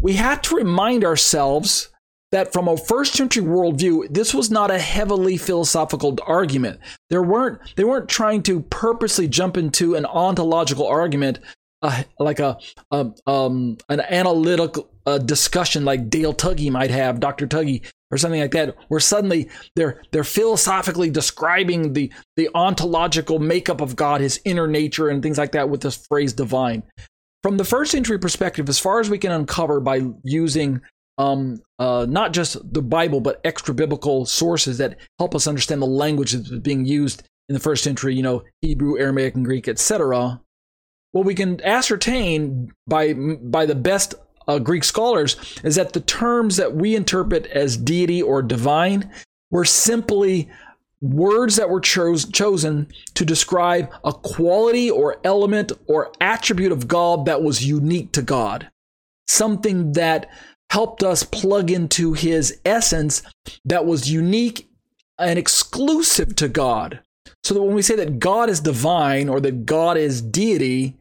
[0.00, 1.88] we have to remind ourselves
[2.32, 6.80] that from a first century worldview, this was not a heavily philosophical argument.
[7.10, 11.38] There weren't they weren't trying to purposely jump into an ontological argument
[11.82, 12.58] a, like a,
[12.90, 17.46] a um, an analytical uh, discussion like Dale Tuggy might have, Dr.
[17.46, 23.80] Tuggy, or something like that, where suddenly they're they're philosophically describing the the ontological makeup
[23.80, 26.82] of God, His inner nature, and things like that with this phrase "divine."
[27.42, 30.80] From the first century perspective, as far as we can uncover by using
[31.18, 35.86] um, uh, not just the Bible but extra biblical sources that help us understand the
[35.86, 40.40] language that's being used in the first century, you know, Hebrew, Aramaic, and Greek, etc
[41.12, 44.14] what we can ascertain by by the best
[44.52, 49.10] uh, Greek scholars is that the terms that we interpret as deity or divine
[49.50, 50.50] were simply
[51.00, 57.24] words that were chose, chosen to describe a quality or element or attribute of God
[57.26, 58.70] that was unique to God,
[59.26, 60.30] something that
[60.70, 63.22] helped us plug into His essence
[63.64, 64.68] that was unique
[65.18, 67.00] and exclusive to God.
[67.42, 70.96] So that when we say that God is divine or that God is deity,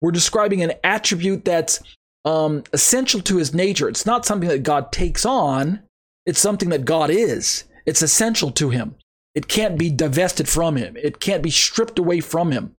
[0.00, 1.80] we're describing an attribute that's
[2.24, 3.88] um, essential to his nature.
[3.88, 5.82] It's not something that God takes on,
[6.26, 7.64] it's something that God is.
[7.84, 8.94] It's essential to him.
[9.34, 12.76] It can't be divested from him, it can't be stripped away from him.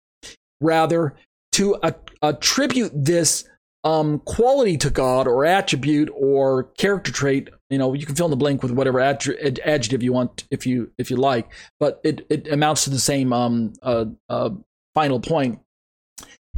[0.62, 1.16] Rather,
[1.54, 1.78] to
[2.22, 3.48] attribute this
[3.84, 8.32] um, quality to God or attribute or character trait, you know, you can fill in
[8.32, 12.26] the blank with whatever ad- adjective you want if you if you like, but it,
[12.30, 14.52] it amounts to the same um, uh, uh,
[14.96, 15.60] final point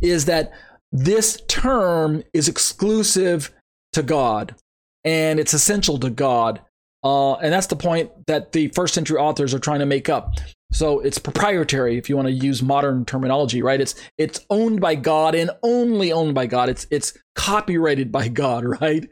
[0.01, 0.51] is that
[0.95, 3.51] this term is exclusive
[3.93, 4.55] to God
[5.03, 6.61] and it's essential to God.
[7.03, 10.35] Uh, and that's the point that the first century authors are trying to make up.
[10.71, 13.79] So it's proprietary, if you want to use modern terminology, right?
[13.79, 16.69] It's it's owned by God and only owned by God.
[16.69, 19.07] It's it's copyrighted by God, right?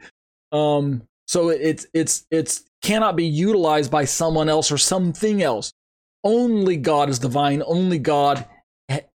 [0.52, 5.72] Um, so it's it's it's cannot be utilized by someone else or something else.
[6.24, 7.62] Only God is divine.
[7.64, 8.44] Only God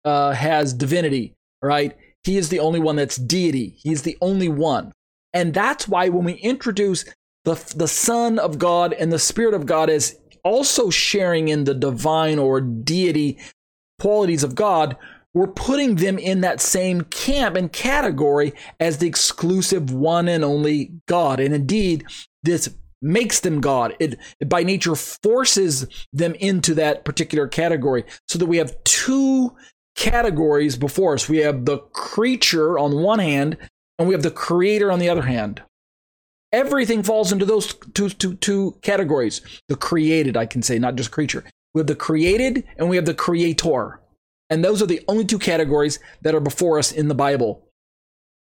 [0.04, 1.96] uh, has divinity right?
[2.26, 3.76] He is the only one that's deity.
[3.78, 4.90] He's the only one.
[5.32, 7.04] And that's why when we introduce
[7.44, 11.74] the, the Son of God and the Spirit of God as also sharing in the
[11.74, 13.38] divine or deity
[14.00, 14.96] qualities of God,
[15.34, 20.94] we're putting them in that same camp and category as the exclusive one and only
[21.06, 21.38] God.
[21.38, 22.06] And indeed,
[22.42, 23.94] this makes them God.
[24.00, 29.54] It, it by nature forces them into that particular category so that we have two
[29.96, 31.28] categories before us.
[31.28, 33.56] We have the creature on one hand
[33.98, 35.62] and we have the creator on the other hand.
[36.52, 39.40] Everything falls into those two, two, two categories.
[39.68, 41.44] The created, I can say, not just creature.
[41.74, 44.00] We have the created and we have the creator.
[44.48, 47.66] And those are the only two categories that are before us in the Bible.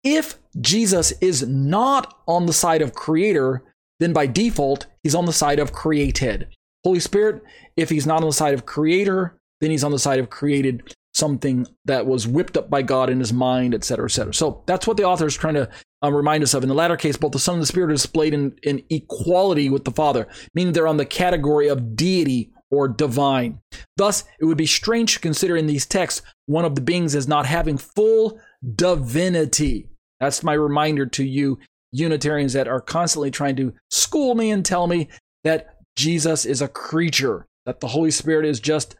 [0.04, 3.64] If Jesus is not on the side of creator,
[4.00, 6.48] then by default, he's on the side of created.
[6.84, 7.44] Holy Spirit,
[7.78, 10.96] if he's not on the side of creator, then he's on the side of created
[11.14, 14.34] something that was whipped up by God in his mind, etc., etc.
[14.34, 15.70] So that's what the author is trying to
[16.02, 16.64] um, remind us of.
[16.64, 19.70] In the latter case, both the Son and the Spirit are displayed in, in equality
[19.70, 23.60] with the Father, meaning they're on the category of deity or divine.
[23.98, 27.28] Thus, it would be strange to consider in these texts one of the beings as
[27.28, 28.40] not having full
[28.76, 29.90] divinity.
[30.20, 31.60] That's my reminder to you,
[31.92, 35.10] Unitarians that are constantly trying to school me and tell me
[35.44, 38.96] that Jesus is a creature, that the Holy Spirit is just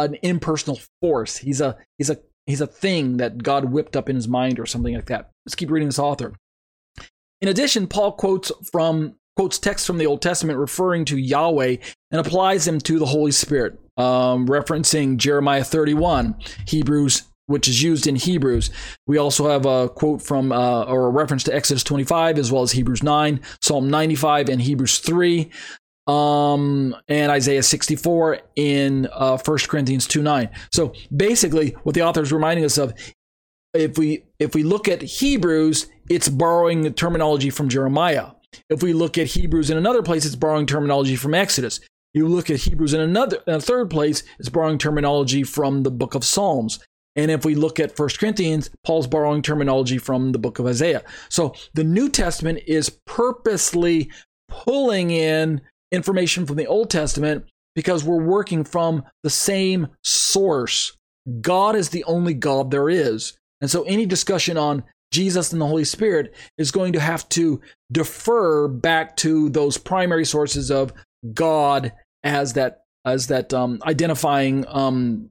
[0.00, 1.38] an impersonal force.
[1.38, 4.66] He's a he's a he's a thing that God whipped up in his mind or
[4.66, 5.30] something like that.
[5.46, 6.34] Let's keep reading this author.
[7.40, 11.76] In addition, Paul quotes from quotes texts from the Old Testament referring to Yahweh
[12.10, 16.36] and applies them to the Holy Spirit, um, referencing Jeremiah 31,
[16.66, 18.70] Hebrews, which is used in Hebrews.
[19.06, 22.62] We also have a quote from uh, or a reference to Exodus 25 as well
[22.62, 25.50] as Hebrews 9, Psalm 95, and Hebrews 3
[26.08, 32.22] um and isaiah 64 in uh 1 corinthians 2 9 so basically what the author
[32.22, 32.92] is reminding us of
[33.74, 38.32] if we if we look at hebrews it's borrowing the terminology from jeremiah.
[38.68, 41.80] If we look at hebrews in another place it's borrowing terminology from exodus.
[42.12, 45.90] You look at hebrews in another in a third place it's borrowing terminology from the
[45.90, 46.80] book of psalms.
[47.14, 51.02] And if we look at First Corinthians, Paul's borrowing terminology from the book of Isaiah.
[51.28, 54.10] So the New Testament is purposely
[54.48, 55.60] pulling in
[55.92, 60.96] information from the Old Testament because we're working from the same source.
[61.40, 63.36] God is the only God there is.
[63.60, 64.82] And so any discussion on
[65.12, 67.60] Jesus and the Holy Spirit is going to have to
[67.92, 70.92] defer back to those primary sources of
[71.32, 71.92] God
[72.24, 75.28] as that as that um, identifying um,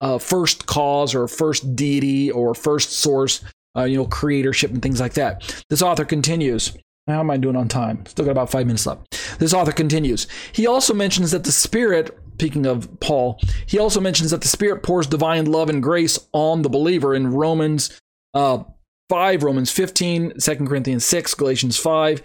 [0.00, 3.42] uh, first cause or first deity or first source,
[3.76, 5.62] uh, you know, creatorship and things like that.
[5.70, 6.76] This author continues.
[7.08, 8.04] How am I doing on time?
[8.06, 9.38] Still got about five minutes left.
[9.38, 10.26] This author continues.
[10.52, 14.82] He also mentions that the Spirit, speaking of Paul, he also mentions that the Spirit
[14.82, 17.98] pours divine love and grace on the believer in Romans
[18.34, 18.62] uh,
[19.08, 22.22] 5, Romans 15, 2 Corinthians 6, Galatians 5,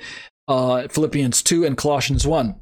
[0.50, 2.54] uh, Philippians 2, and Colossians 1.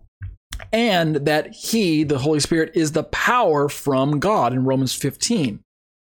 [0.72, 5.60] And that he, the Holy Spirit, is the power from God in Romans 15.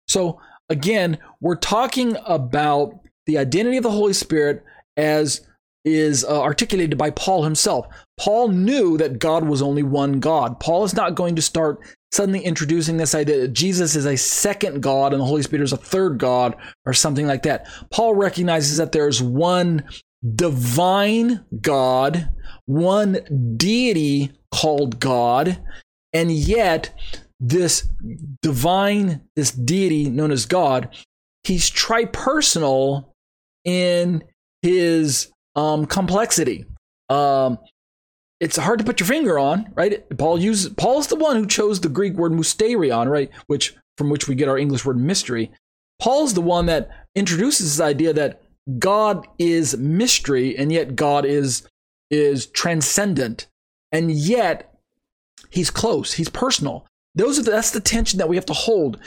[0.08, 4.64] So again, we're talking about the identity of the Holy Spirit
[4.96, 5.47] as
[5.96, 7.88] is uh, articulated by Paul himself.
[8.20, 10.60] Paul knew that God was only one God.
[10.60, 11.80] Paul is not going to start
[12.12, 15.74] suddenly introducing this idea that Jesus is a second God and the Holy Spirit is
[15.74, 17.68] a third God or something like that.
[17.92, 19.84] Paul recognizes that there's one
[20.36, 22.30] divine God,
[22.66, 25.62] one deity called God,
[26.14, 26.94] and yet
[27.40, 27.88] this
[28.42, 30.90] divine, this deity known as God,
[31.44, 33.06] he's tripersonal
[33.64, 34.24] in
[34.62, 36.66] his um, complexity.
[37.10, 37.60] Um,
[38.40, 40.08] it's hard to put your finger on, right?
[40.18, 44.10] Paul uses Paul is the one who chose the Greek word mysterion, right, which from
[44.10, 45.52] which we get our English word mystery.
[46.00, 48.44] Paul's the one that introduces this idea that
[48.78, 51.68] God is mystery, and yet God is
[52.12, 53.48] is transcendent,
[53.92, 54.76] and yet
[55.50, 56.14] He's close.
[56.14, 56.86] He's personal.
[57.16, 59.00] Those are the, that's the tension that we have to hold.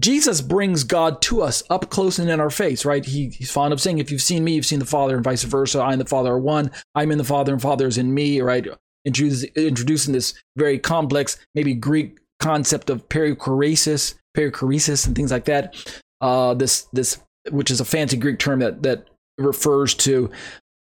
[0.00, 3.04] Jesus brings God to us up close and in our face, right?
[3.04, 5.44] He, he's fond of saying, if you've seen me, you've seen the Father, and vice
[5.44, 5.80] versa.
[5.80, 6.70] I and the Father are one.
[6.94, 8.66] I'm in the Father, and Father is in me, right?
[9.06, 15.74] introducing this very complex, maybe Greek concept of perichoresis, perichoresis, and things like that.
[16.20, 17.18] Uh, this, this,
[17.50, 20.30] which is a fancy Greek term that that refers to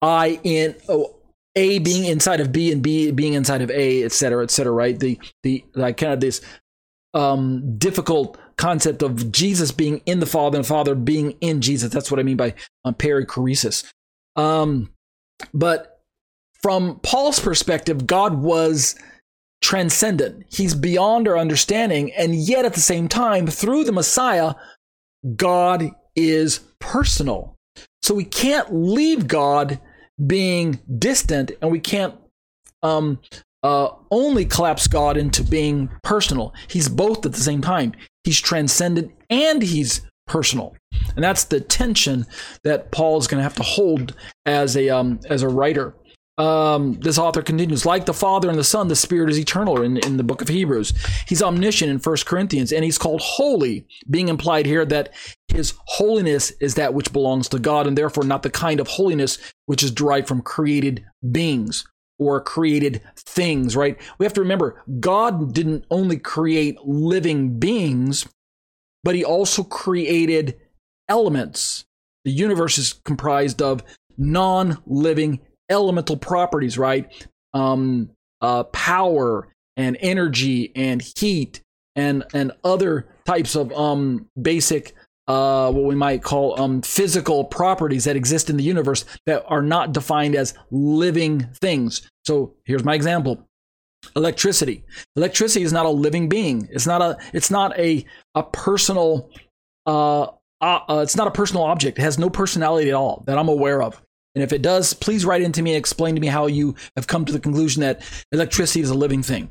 [0.03, 1.15] I in oh,
[1.57, 4.73] A being inside of B and B being inside of A, et cetera, et cetera,
[4.73, 4.99] right?
[4.99, 6.41] The the like kind of this
[7.15, 11.91] um, difficult concept of Jesus being in the Father and the Father being in Jesus.
[11.91, 12.55] That's what I mean by
[12.85, 13.91] um, perichoresis.
[14.37, 14.91] Um,
[15.55, 16.01] but
[16.63, 18.97] from Paul's perspective, God was
[19.63, 20.45] transcendent.
[20.51, 22.13] He's beyond our understanding.
[22.13, 24.55] And yet at the same time, through the Messiah,
[25.37, 27.57] God is personal.
[28.03, 29.81] So we can't leave God
[30.27, 32.15] being distant and we can't
[32.83, 33.21] um,
[33.63, 36.55] uh, only collapse God into being personal.
[36.69, 37.93] He's both at the same time.
[38.29, 40.77] He's transcendent and he's personal,
[41.17, 42.27] and that's the tension
[42.63, 44.15] that Paul is going to have to hold
[44.45, 45.95] as a um, as a writer.
[46.39, 49.97] um, this author continues, like the Father and the Son, the Spirit is eternal in,
[49.99, 50.93] in the book of Hebrews.
[51.27, 55.13] He's omniscient in First Corinthians, and he's called holy, being implied here that
[55.49, 59.39] his holiness is that which belongs to God, and therefore not the kind of holiness
[59.67, 61.85] which is derived from created beings
[62.19, 63.99] or created things, right?
[64.19, 68.27] We have to remember, God didn't only create living beings,
[69.05, 70.59] but he also created
[71.09, 71.85] elements.
[72.25, 73.83] The universe is comprised of
[74.17, 75.41] non living
[75.71, 77.29] elemental properties, right?
[77.55, 78.11] Um,
[78.41, 81.63] uh, power and energy and heat
[81.97, 84.95] and and other types of um basic
[85.29, 89.63] uh what we might call um physical properties that exist in the universe that are
[89.63, 92.11] not defined as living things.
[92.25, 93.47] So here's my example.
[94.17, 94.85] Electricity.
[95.17, 96.69] Electricity is not a living being.
[96.73, 98.05] It's not a it's not a
[98.35, 99.31] a personal
[99.87, 100.29] uh,
[100.61, 101.99] uh, it's not a personal object.
[101.99, 104.01] It has no personality at all that I'm aware of.
[104.35, 107.07] And if it does, please write into me and explain to me how you have
[107.07, 108.03] come to the conclusion that
[108.33, 109.51] electricity is a living thing.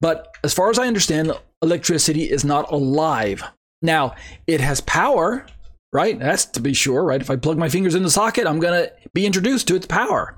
[0.00, 3.42] But as far as I understand, electricity is not alive.
[3.82, 4.14] Now,
[4.46, 5.46] it has power,
[5.92, 6.18] right?
[6.18, 7.20] That's to be sure, right?
[7.20, 9.86] If I plug my fingers in the socket, I'm going to be introduced to its
[9.86, 10.36] power.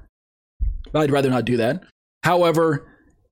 [0.92, 1.84] But I'd rather not do that.
[2.22, 2.86] However,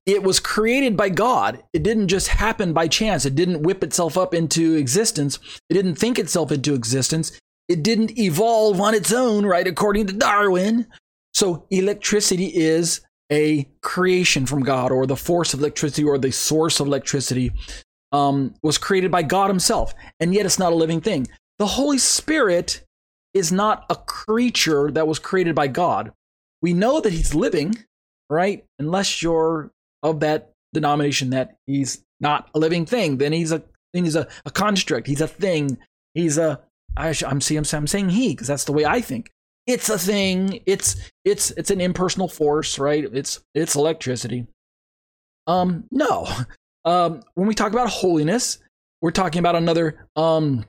[0.05, 1.61] it was created by God.
[1.73, 3.25] It didn't just happen by chance.
[3.25, 5.37] It didn't whip itself up into existence.
[5.69, 7.37] It didn't think itself into existence.
[7.67, 9.67] It didn't evolve on its own, right?
[9.67, 10.87] According to Darwin.
[11.35, 13.01] So electricity is
[13.31, 17.51] a creation from God, or the force of electricity, or the source of electricity
[18.11, 21.27] um, was created by God Himself, and yet it's not a living thing.
[21.57, 22.83] The Holy Spirit
[23.33, 26.11] is not a creature that was created by God.
[26.61, 27.75] We know that He's living,
[28.29, 28.65] right?
[28.79, 29.71] Unless you're
[30.03, 34.27] of that denomination that He's not a living thing, then He's a then He's a,
[34.45, 35.07] a construct.
[35.07, 35.77] He's a thing.
[36.13, 36.61] He's a
[36.97, 39.31] I, am saying I'm saying he because that's the way I think.
[39.65, 40.61] It's a thing.
[40.65, 43.05] It's it's it's an impersonal force, right?
[43.13, 44.47] It's it's electricity.
[45.47, 46.27] Um, no.
[46.85, 48.59] Um, when we talk about holiness,
[49.01, 50.65] we're talking about another um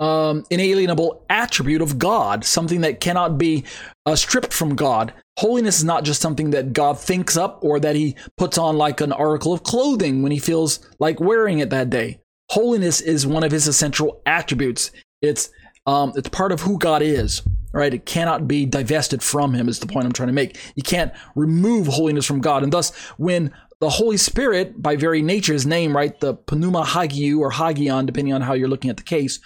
[0.00, 3.64] um, inalienable attribute of God, something that cannot be
[4.06, 5.12] uh, stripped from God.
[5.38, 9.02] Holiness is not just something that God thinks up or that he puts on like
[9.02, 12.18] an article of clothing when he feels like wearing it that day.
[12.48, 14.90] Holiness is one of his essential attributes.
[15.20, 15.50] It's
[15.86, 17.92] um, it's part of who God is, right?
[17.92, 19.68] It cannot be divested from Him.
[19.68, 20.58] Is the point I'm trying to make?
[20.74, 25.52] You can't remove holiness from God, and thus, when the Holy Spirit, by very nature,
[25.52, 29.02] His name, right, the Pneuma Hagiou or Hagion, depending on how you're looking at the
[29.02, 29.40] case,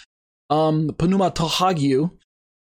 [0.51, 2.11] um, Pneuma Tohagiou,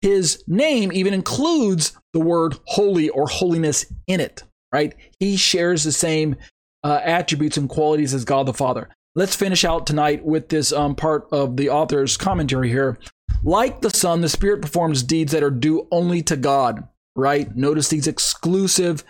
[0.01, 4.43] His name even includes the word holy or holiness in it,
[4.73, 4.93] right?
[5.19, 6.35] He shares the same
[6.83, 8.89] uh, attributes and qualities as God the Father.
[9.15, 12.97] Let's finish out tonight with this um, part of the author's commentary here.
[13.43, 17.53] Like the Son, the Spirit performs deeds that are due only to God, right?
[17.55, 19.03] Notice these exclusive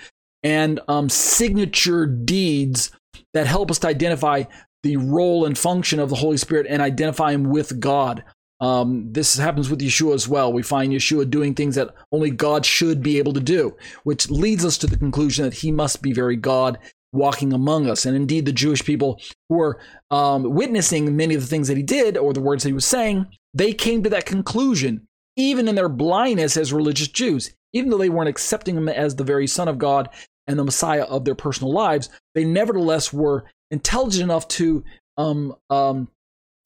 [0.44, 2.92] and um, signature deeds
[3.34, 4.44] that help us to identify
[4.84, 8.24] the role and function of the Holy Spirit and identify Him with God.
[8.60, 10.54] Um, this happens with Yeshua as well.
[10.54, 14.64] We find Yeshua doing things that only God should be able to do, which leads
[14.64, 16.78] us to the conclusion that he must be very God
[17.12, 18.06] walking among us.
[18.06, 19.20] And indeed, the Jewish people
[19.50, 19.80] who were
[20.12, 22.86] um, witnessing many of the things that he did or the words that he was
[22.86, 27.54] saying, they came to that conclusion, even in their blindness as religious Jews.
[27.74, 30.10] Even though they weren't accepting him as the very Son of God
[30.48, 34.84] and the Messiah of their personal lives, they nevertheless were intelligent enough to
[35.18, 36.10] um, um,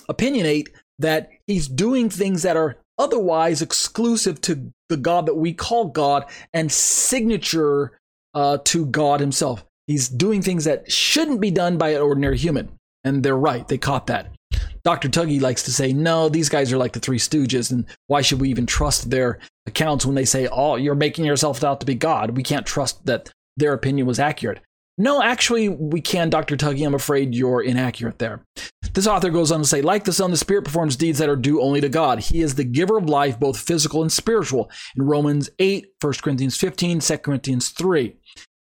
[0.09, 0.69] opinionate
[0.99, 6.25] that he's doing things that are otherwise exclusive to the God that we call God
[6.53, 7.99] and signature
[8.33, 9.65] uh, to God himself.
[9.87, 12.71] He's doing things that shouldn't be done by an ordinary human.
[13.03, 13.67] And they're right.
[13.67, 14.31] They caught that.
[14.83, 15.09] Dr.
[15.09, 18.39] Tuggy likes to say, no, these guys are like the Three Stooges, and why should
[18.39, 21.95] we even trust their accounts when they say, oh, you're making yourself out to be
[21.95, 22.37] God?
[22.37, 24.61] We can't trust that their opinion was accurate.
[24.97, 26.55] No, actually, we can, Dr.
[26.55, 26.85] Tuggy.
[26.85, 28.45] I'm afraid you're inaccurate there.
[28.93, 31.35] This author goes on to say, like the Son, the Spirit performs deeds that are
[31.35, 32.19] due only to God.
[32.19, 34.71] He is the giver of life, both physical and spiritual.
[34.95, 38.15] In Romans 8, 1 Corinthians 15, 2 Corinthians 3.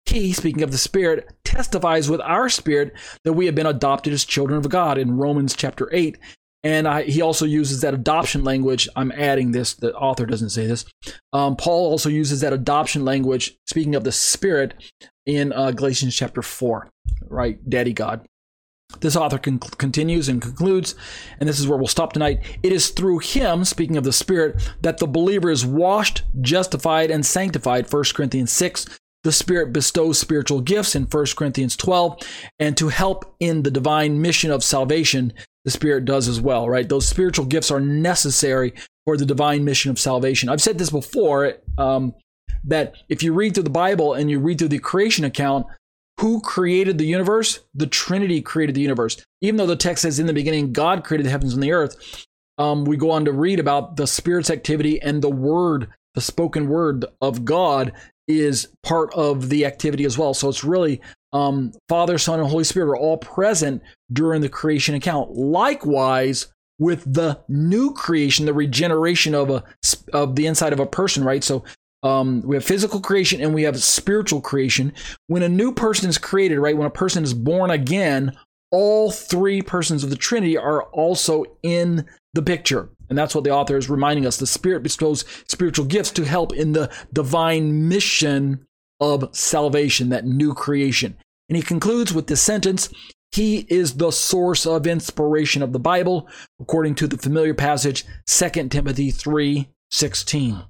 [0.04, 2.92] He, speaking of the Spirit, testifies with our spirit
[3.24, 6.18] that we have been adopted as children of God in Romans chapter 8.
[6.64, 8.88] And I, he also uses that adoption language.
[8.96, 10.84] I'm adding this, the author doesn't say this.
[11.32, 14.74] Um, Paul also uses that adoption language, speaking of the Spirit,
[15.24, 16.90] in uh, Galatians chapter 4,
[17.28, 17.58] right?
[17.68, 18.26] Daddy God.
[19.00, 20.94] This author con- continues and concludes,
[21.38, 22.40] and this is where we'll stop tonight.
[22.62, 27.24] It is through him, speaking of the Spirit, that the believer is washed, justified, and
[27.24, 27.92] sanctified.
[27.92, 28.86] 1 Corinthians 6,
[29.24, 32.18] the Spirit bestows spiritual gifts in 1 Corinthians 12,
[32.58, 35.34] and to help in the divine mission of salvation,
[35.68, 36.88] the Spirit does as well, right?
[36.88, 38.72] Those spiritual gifts are necessary
[39.04, 40.48] for the divine mission of salvation.
[40.48, 41.54] I've said this before.
[41.76, 42.14] Um,
[42.64, 45.66] that if you read through the Bible and you read through the creation account,
[46.20, 47.60] who created the universe?
[47.74, 49.22] The Trinity created the universe.
[49.42, 52.26] Even though the text says in the beginning, God created the heavens and the earth,
[52.56, 56.68] um, we go on to read about the Spirit's activity and the word, the spoken
[56.68, 57.92] word of God
[58.26, 60.34] is part of the activity as well.
[60.34, 61.00] So it's really
[61.32, 63.82] um, Father, Son, and Holy Spirit are all present
[64.12, 65.32] during the creation account.
[65.32, 66.48] Likewise,
[66.78, 69.64] with the new creation, the regeneration of a
[70.12, 71.42] of the inside of a person, right?
[71.42, 71.64] So
[72.02, 74.92] um, we have physical creation and we have spiritual creation.
[75.26, 76.76] When a new person is created, right?
[76.76, 78.36] When a person is born again,
[78.70, 82.90] all three persons of the Trinity are also in the picture.
[83.08, 84.36] And that's what the author is reminding us.
[84.36, 88.64] The Spirit bestows spiritual gifts to help in the divine mission
[89.00, 91.16] of salvation, that new creation.
[91.48, 92.90] And he concludes with this sentence
[93.32, 96.28] He is the source of inspiration of the Bible,
[96.60, 100.62] according to the familiar passage, 2 Timothy 3 16.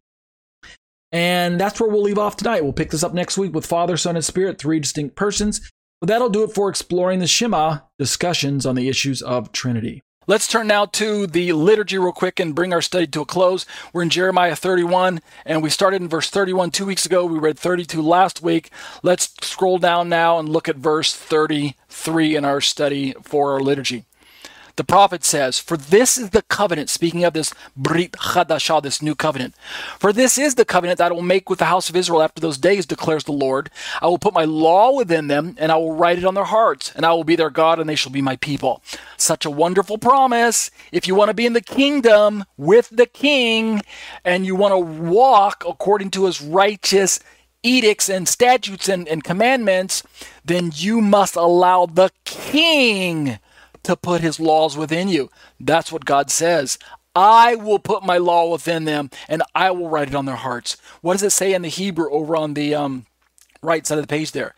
[1.11, 2.62] And that's where we'll leave off tonight.
[2.62, 5.70] We'll pick this up next week with Father, Son, and Spirit, three distinct persons.
[6.00, 10.02] But that'll do it for exploring the Shema discussions on the issues of Trinity.
[10.28, 13.64] Let's turn now to the liturgy real quick and bring our study to a close.
[13.94, 17.24] We're in Jeremiah 31, and we started in verse 31 two weeks ago.
[17.24, 18.70] We read 32 last week.
[19.02, 21.14] Let's scroll down now and look at verse
[21.99, 24.05] 33 in our study for our liturgy.
[24.76, 29.16] The prophet says, For this is the covenant, speaking of this Brit Chadashah, this new
[29.16, 29.57] covenant.
[29.99, 32.40] For this is the covenant that I will make with the house of Israel after
[32.40, 33.70] those days, declares the Lord.
[34.01, 36.92] I will put my law within them, and I will write it on their hearts,
[36.94, 38.80] and I will be their God, and they shall be my people.
[39.16, 40.70] Such a wonderful promise.
[40.92, 43.82] If you want to be in the kingdom with the king,
[44.24, 47.18] and you want to walk according to his righteous
[47.62, 50.02] edicts and statutes and, and commandments,
[50.44, 53.38] then you must allow the king
[53.82, 55.30] to put his laws within you.
[55.59, 56.78] That's what God says.
[57.14, 60.76] I will put my law within them and I will write it on their hearts.
[61.00, 63.06] What does it say in the Hebrew over on the um,
[63.62, 64.54] right side of the page there?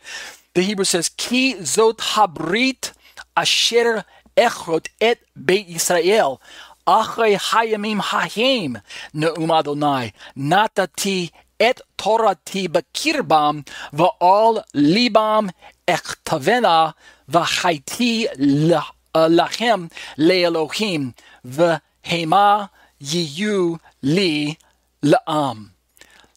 [0.53, 2.91] The Hebrew says, Ki zot habrit
[3.35, 4.03] asher
[4.37, 6.39] echrot et Beit Yisrael.
[6.87, 8.81] Achrei hayamim hahem
[9.13, 10.13] ne'um Adonai.
[10.37, 11.31] Natati
[11.61, 15.51] et torati bekirbam va'al libam
[15.87, 16.93] echtavena
[17.29, 21.13] v'chaiti eh, lachem le'elohim
[21.45, 24.57] v'hema yiyu li
[25.03, 25.69] la'am.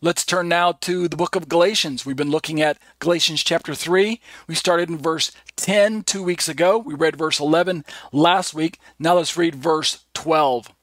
[0.02, 2.04] Let's turn now to the book of Galatians.
[2.04, 4.20] We've been looking at Galatians chapter 3.
[4.46, 6.76] We started in verse 10 two weeks ago.
[6.76, 8.78] We read verse 11 last week.
[8.98, 10.73] Now let's read verse 12.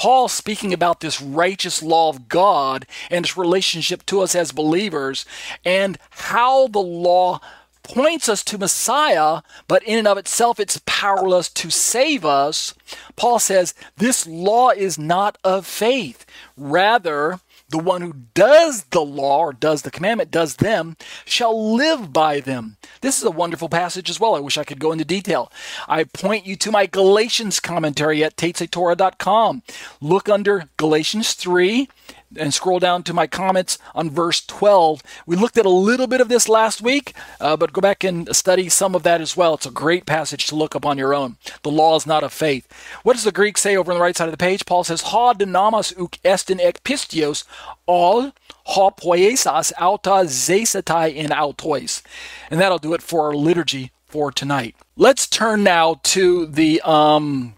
[0.00, 5.26] Paul speaking about this righteous law of God and its relationship to us as believers
[5.62, 7.38] and how the law
[7.82, 12.72] points us to Messiah, but in and of itself it's powerless to save us.
[13.16, 16.24] Paul says this law is not of faith.
[16.56, 17.38] Rather,
[17.70, 22.40] the one who does the law or does the commandment, does them, shall live by
[22.40, 22.76] them.
[23.00, 24.34] This is a wonderful passage as well.
[24.34, 25.50] I wish I could go into detail.
[25.88, 29.62] I point you to my Galatians commentary at tatesatorah.com.
[30.00, 31.88] Look under Galatians 3
[32.36, 35.02] and scroll down to my comments on verse 12.
[35.26, 38.34] We looked at a little bit of this last week, uh, but go back and
[38.34, 39.54] study some of that as well.
[39.54, 41.36] It's a great passage to look up on your own.
[41.62, 42.68] The law is not of faith.
[43.02, 44.66] What does the Greek say over on the right side of the page?
[44.66, 47.44] Paul says, Ha dynamas uk estin ek pistios,
[47.86, 48.32] all
[48.66, 52.02] ha poiesas auta zesetai in autois.
[52.50, 54.76] And that'll do it for our liturgy for tonight.
[54.96, 57.54] Let's turn now to the um,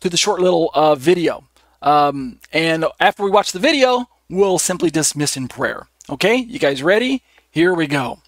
[0.00, 1.44] to the short little uh, video.
[1.82, 5.88] Um, and after we watch the video, we'll simply dismiss in prayer.
[6.08, 7.22] Okay, you guys ready?
[7.50, 8.20] Here we go.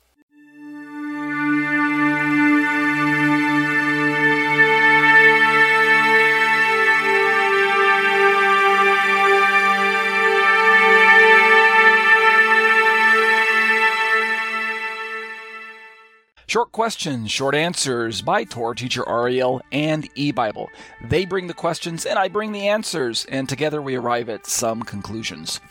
[16.53, 20.67] Short questions, short answers by Torah teacher Ariel and eBible.
[21.03, 24.83] They bring the questions and I bring the answers, and together we arrive at some
[24.83, 25.63] conclusions.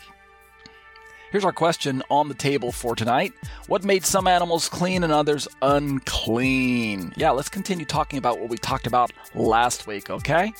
[1.32, 3.32] Here's our question on the table for tonight.
[3.66, 7.14] What made some animals clean and others unclean?
[7.16, 10.52] Yeah, let's continue talking about what we talked about last week, okay?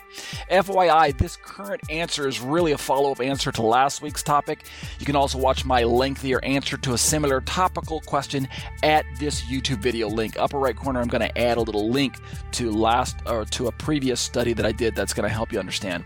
[0.50, 4.64] FYI, this current answer is really a follow up answer to last week's topic.
[4.98, 8.48] You can also watch my lengthier answer to a similar topical question
[8.82, 10.38] at this YouTube video link.
[10.38, 12.14] Upper right corner, I'm going to add a little link
[12.52, 15.58] to last or to a previous study that I did that's going to help you
[15.58, 16.04] understand.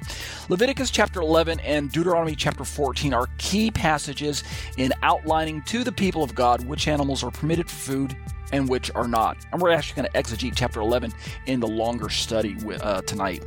[0.48, 4.42] Leviticus chapter 11 and Deuteronomy chapter 14 are key passages
[4.76, 8.16] in outlining to the people of God which animals are permitted for food
[8.52, 9.36] and which are not.
[9.52, 11.12] And we're actually going to exegete chapter 11
[11.46, 13.44] in the longer study uh, tonight.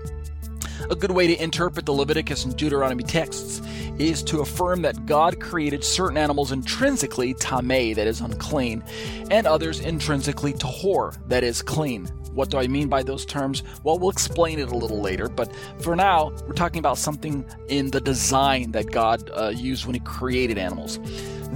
[0.90, 3.62] A good way to interpret the Leviticus and Deuteronomy texts
[3.98, 8.84] is to affirm that God created certain animals intrinsically tamei, that is unclean,
[9.30, 12.10] and others intrinsically tahor, that is clean.
[12.40, 13.64] What do I mean by those terms?
[13.84, 17.92] Well, we'll explain it a little later, but for now, we're talking about something in
[17.92, 21.02] the design that God uh, used when He created animals.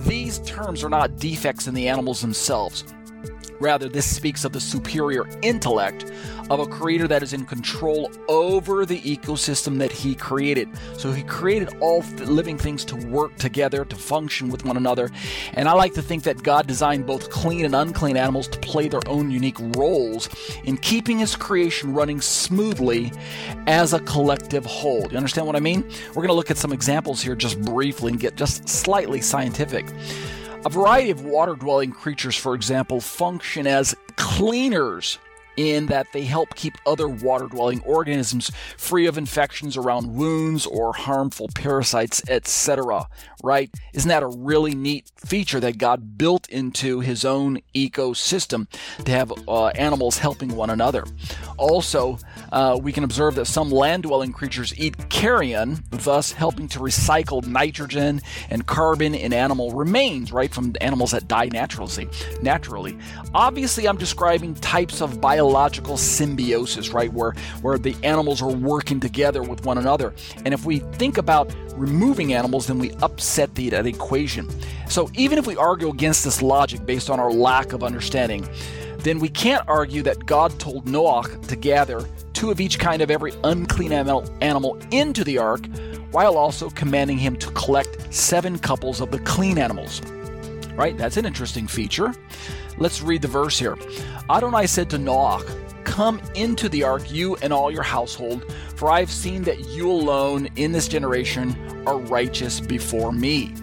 [0.06, 2.84] These terms are not defects in the animals themselves.
[3.62, 6.12] Rather, this speaks of the superior intellect
[6.50, 10.70] of a creator that is in control over the ecosystem that he created.
[10.98, 15.10] So he created all living things to work together, to function with one another.
[15.54, 18.88] And I like to think that God designed both clean and unclean animals to play
[18.88, 20.30] their own unique roles
[20.64, 23.12] in keeping his creation running smoothly
[23.68, 25.08] as a collective whole.
[25.10, 25.84] You understand what I mean?
[26.10, 29.86] We're going to look at some examples here just briefly and get just slightly scientific.
[30.66, 35.20] A variety of water dwelling creatures, for example, function as cleaners
[35.58, 40.94] in that they help keep other water dwelling organisms free of infections around wounds or
[40.94, 43.08] harmful parasites, etc.
[43.44, 43.70] Right?
[43.94, 48.68] Isn't that a really neat feature that God built into his own ecosystem
[49.06, 51.04] to have uh, animals helping one another?
[51.58, 52.18] Also,
[52.52, 57.46] uh, we can observe that some land dwelling creatures eat carrion, thus helping to recycle
[57.46, 62.10] nitrogen and carbon in animal remains, right, from animals that die naturally.
[62.42, 62.98] Naturally,
[63.34, 65.43] obviously, I'm describing types of biological
[65.98, 70.14] symbiosis, right, where where the animals are working together with one another.
[70.46, 74.48] And if we think about removing animals, then we upset the, that equation.
[74.90, 78.48] So even if we argue against this logic based on our lack of understanding,
[79.00, 83.12] then we can't argue that God told Noah to gather two of each kind of
[83.12, 85.68] every unclean animal into the ark,
[86.12, 90.02] while also commanding him to collect seven couples of the clean animals.
[90.76, 90.98] Right?
[90.98, 92.16] That's an interesting feature.
[92.84, 93.78] Let's read the verse here.
[94.30, 95.46] Adonai said to Noach,
[95.86, 99.90] Come into the ark, you and all your household, for I have seen that you
[99.90, 101.56] alone in this generation
[101.88, 103.54] are righteous before me.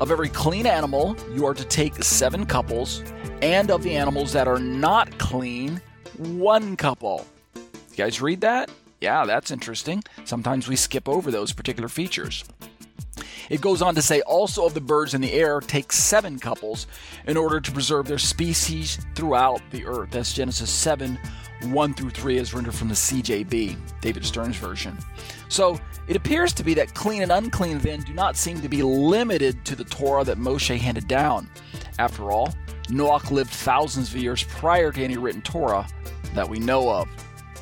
[0.00, 3.04] Of every clean animal, you are to take seven couples,
[3.42, 5.80] and of the animals that are not clean,
[6.16, 7.62] one couple You
[7.96, 8.72] guys read that?
[9.00, 10.02] Yeah, that's interesting.
[10.24, 12.44] Sometimes we skip over those particular features.
[13.50, 16.86] It goes on to say also of the birds in the air, take seven couples
[17.26, 20.10] in order to preserve their species throughout the earth.
[20.10, 21.18] That's Genesis 7
[21.62, 24.96] 1 through 3, as rendered from the CJB, David Stern's version.
[25.48, 28.82] So it appears to be that clean and unclean then do not seem to be
[28.82, 31.50] limited to the Torah that Moshe handed down.
[31.98, 32.54] After all,
[32.88, 35.86] Noach lived thousands of years prior to any written Torah
[36.34, 37.08] that we know of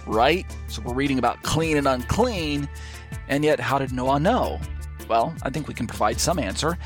[0.06, 0.46] right?
[0.68, 2.68] So we're reading about clean and unclean,
[3.28, 4.60] and yet how did Noah know?
[5.08, 6.76] Well, I think we can provide some answer.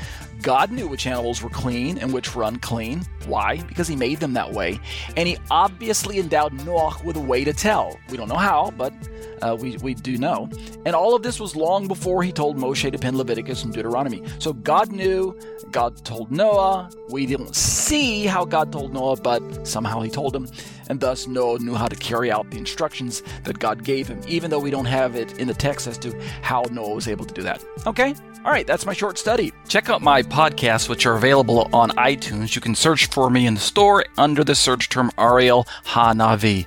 [0.41, 3.03] God knew which animals were clean and which were unclean.
[3.27, 3.61] Why?
[3.63, 4.79] Because he made them that way.
[5.15, 7.99] And he obviously endowed Noah with a way to tell.
[8.09, 8.93] We don't know how, but
[9.41, 10.49] uh, we, we do know.
[10.85, 14.23] And all of this was long before he told Moshe to pen Leviticus and Deuteronomy.
[14.39, 15.37] So God knew,
[15.71, 16.89] God told Noah.
[17.09, 20.47] We didn't see how God told Noah, but somehow he told him.
[20.89, 24.51] And thus Noah knew how to carry out the instructions that God gave him, even
[24.51, 27.33] though we don't have it in the text as to how Noah was able to
[27.33, 27.63] do that.
[27.87, 28.13] Okay?
[28.43, 29.53] All right, that's my short study.
[29.67, 32.55] Check out my podcasts, which are available on iTunes.
[32.55, 36.65] You can search for me in the store under the search term Ariel Hanavi.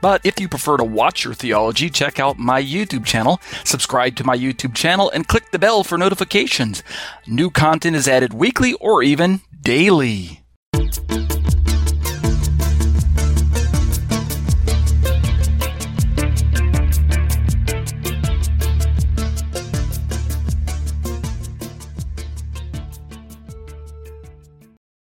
[0.00, 4.24] But if you prefer to watch your theology, check out my YouTube channel, subscribe to
[4.24, 6.82] my YouTube channel, and click the bell for notifications.
[7.26, 10.42] New content is added weekly or even daily.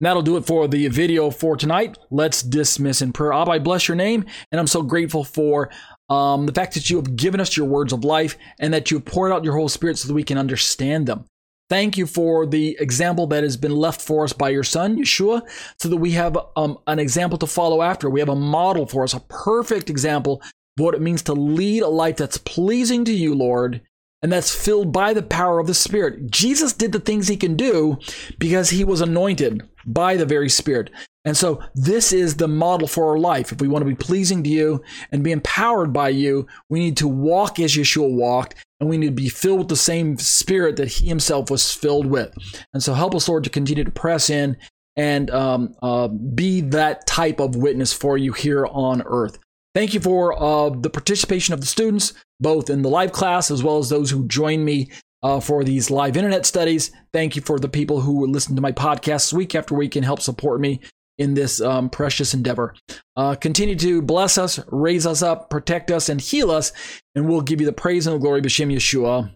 [0.02, 1.98] That'll do it for the video for tonight.
[2.10, 3.34] Let's dismiss in prayer.
[3.34, 5.70] Abba, I bless your name, and I'm so grateful for
[6.10, 9.00] um, the fact that you have given us your words of life and that you
[9.00, 11.26] poured out your Holy Spirit so that we can understand them.
[11.70, 15.44] Thank you for the example that has been left for us by your Son, Yeshua,
[15.80, 18.10] so that we have um, an example to follow after.
[18.10, 21.84] We have a model for us, a perfect example of what it means to lead
[21.84, 23.82] a life that's pleasing to you, Lord,
[24.22, 26.30] and that's filled by the power of the Spirit.
[26.30, 27.98] Jesus did the things he can do
[28.38, 30.92] because he was anointed by the very Spirit.
[31.24, 33.52] And so this is the model for our life.
[33.52, 36.98] If we want to be pleasing to you and be empowered by you, we need
[36.98, 40.78] to walk as Yeshua walked, and we need to be filled with the same Spirit
[40.78, 42.34] that he himself was filled with.
[42.74, 44.58] And so help us, Lord, to continue to press in
[44.96, 49.38] and um, uh, be that type of witness for you here on earth.
[49.74, 53.64] Thank you for uh, the participation of the students, both in the live class as
[53.64, 54.92] well as those who join me
[55.24, 56.92] uh, for these live internet studies.
[57.14, 60.22] Thank you for the people who listen to my podcasts week after week and help
[60.22, 60.82] support me
[61.18, 62.74] in this um, precious endeavor.
[63.16, 66.72] Uh, continue to bless us, raise us up, protect us, and heal us,
[67.16, 69.32] and we'll give you the praise and the glory of Hashem Yeshua.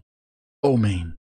[0.64, 1.16] Amen.